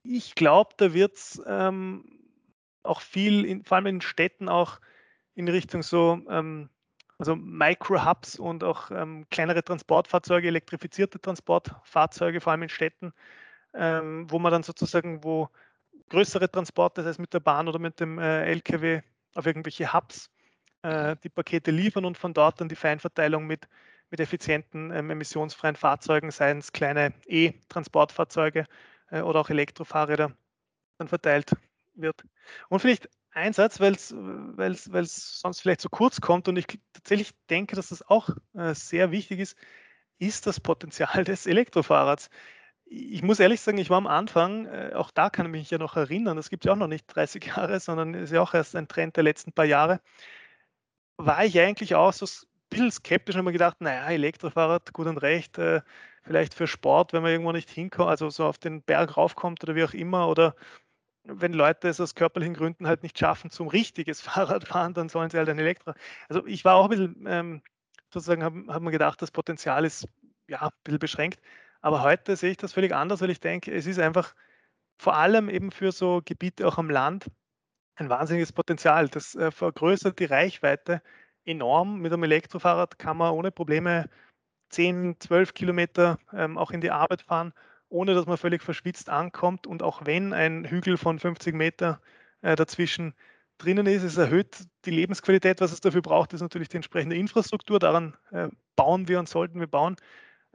[0.03, 2.05] Ich glaube, da wird es ähm,
[2.83, 4.81] auch viel, in, vor allem in Städten auch
[5.35, 6.71] in Richtung so ähm,
[7.19, 13.13] also Micro-Hubs und auch ähm, kleinere Transportfahrzeuge, elektrifizierte Transportfahrzeuge, vor allem in Städten,
[13.75, 15.49] ähm, wo man dann sozusagen, wo
[16.11, 19.03] größere Transporte, sei es mit der Bahn oder mit dem äh, LKW,
[19.35, 20.31] auf irgendwelche Hubs
[20.83, 23.69] äh, die Pakete liefern und von dort dann die Feinverteilung mit,
[24.11, 28.67] mit effizienten, ähm, emissionsfreien Fahrzeugen, seien es kleine E-Transportfahrzeuge
[29.11, 30.33] äh, oder auch Elektrofahrräder,
[30.99, 31.53] dann verteilt
[31.95, 32.23] wird.
[32.69, 37.77] Und vielleicht ein Satz, weil es sonst vielleicht zu kurz kommt und ich tatsächlich denke,
[37.77, 39.57] dass das auch äh, sehr wichtig ist,
[40.19, 42.31] ist das Potenzial des Elektrofahrrads
[42.91, 45.79] ich muss ehrlich sagen, ich war am Anfang, äh, auch da kann ich mich ja
[45.79, 48.55] noch erinnern, das gibt es ja auch noch nicht 30 Jahre, sondern ist ja auch
[48.55, 50.01] erst ein Trend der letzten paar Jahre,
[51.17, 55.07] war ich eigentlich auch so ein bisschen skeptisch und habe mir gedacht, naja, Elektrofahrrad, gut
[55.07, 55.83] und recht, äh,
[56.29, 59.75] vielleicht für Sport, wenn man irgendwo nicht hinkommt, also so auf den Berg raufkommt oder
[59.75, 60.55] wie auch immer, oder
[61.25, 65.39] wenn Leute es aus körperlichen Gründen halt nicht schaffen zum richtiges Fahrradfahren, dann sollen sie
[65.39, 65.95] halt ein Elektro.
[66.29, 67.63] Also ich war auch ein bisschen, ähm,
[68.13, 70.07] sozusagen, habe hab mir gedacht, das Potenzial ist
[70.49, 71.41] ja ein bisschen beschränkt.
[71.81, 74.35] Aber heute sehe ich das völlig anders, weil ich denke, es ist einfach
[74.99, 77.31] vor allem eben für so Gebiete auch am Land
[77.97, 79.09] ein wahnsinniges Potenzial.
[79.09, 81.03] Das äh, vergrößert die Reichweite
[81.45, 82.01] enorm.
[82.01, 84.11] Mit einem Elektrofahrrad kann man ohne Probleme
[84.71, 87.53] 10, 12 Kilometer ähm, auch in die Arbeit fahren,
[87.89, 89.67] ohne dass man völlig verschwitzt ankommt.
[89.67, 92.01] Und auch wenn ein Hügel von 50 Meter
[92.43, 93.15] äh, dazwischen
[93.59, 95.61] drinnen ist, es erhöht die Lebensqualität.
[95.61, 97.79] Was es dafür braucht, ist natürlich die entsprechende Infrastruktur.
[97.79, 99.97] Daran äh, bauen wir und sollten wir bauen.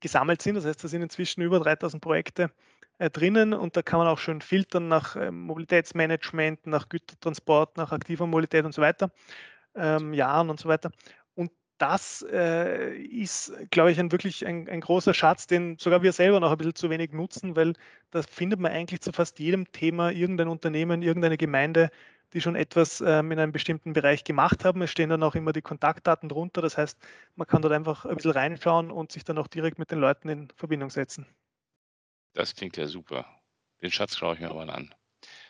[0.00, 0.54] gesammelt sind.
[0.54, 2.50] Das heißt, da sind inzwischen über 3000 Projekte
[2.98, 7.92] äh, drinnen und da kann man auch schön filtern nach äh, Mobilitätsmanagement, nach Gütertransport, nach
[7.92, 9.10] aktiver Mobilität und so weiter,
[9.74, 10.90] ähm, Jahren und so weiter.
[11.78, 16.40] Das äh, ist, glaube ich, ein wirklich ein, ein, großer Schatz, den sogar wir selber
[16.40, 17.74] noch ein bisschen zu wenig nutzen, weil
[18.10, 21.90] da findet man eigentlich zu fast jedem Thema irgendein Unternehmen, irgendeine Gemeinde,
[22.32, 24.82] die schon etwas ähm, in einem bestimmten Bereich gemacht haben.
[24.82, 26.62] Es stehen dann auch immer die Kontaktdaten drunter.
[26.62, 26.98] Das heißt,
[27.36, 30.28] man kann dort einfach ein bisschen reinschauen und sich dann auch direkt mit den Leuten
[30.28, 31.26] in Verbindung setzen.
[32.34, 33.24] Das klingt ja super.
[33.82, 34.94] Den Schatz schaue ich mir mal an.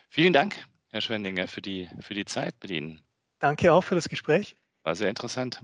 [0.09, 0.55] Vielen Dank,
[0.89, 3.01] Herr Schwendinger, für die, für die Zeit mit Ihnen.
[3.39, 4.55] Danke auch für das Gespräch.
[4.83, 5.61] War sehr interessant.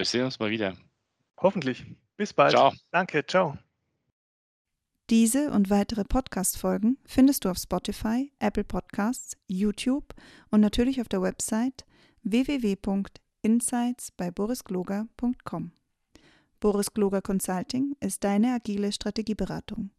[0.00, 0.78] Wir sehen uns mal wieder.
[1.36, 1.84] Hoffentlich.
[2.16, 2.52] Bis bald.
[2.52, 2.72] Ciao.
[2.90, 3.26] Danke.
[3.26, 3.58] Ciao.
[5.10, 10.14] Diese und weitere Podcast-Folgen findest du auf Spotify, Apple Podcasts, YouTube
[10.50, 11.84] und natürlich auf der Website
[12.22, 15.72] www.insights bei borisgloger.com.
[16.60, 19.90] Boris Gloger Consulting ist deine agile Strategieberatung.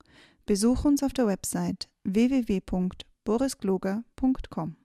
[0.48, 4.81] Besuch uns auf der Website www.borisgloger.com.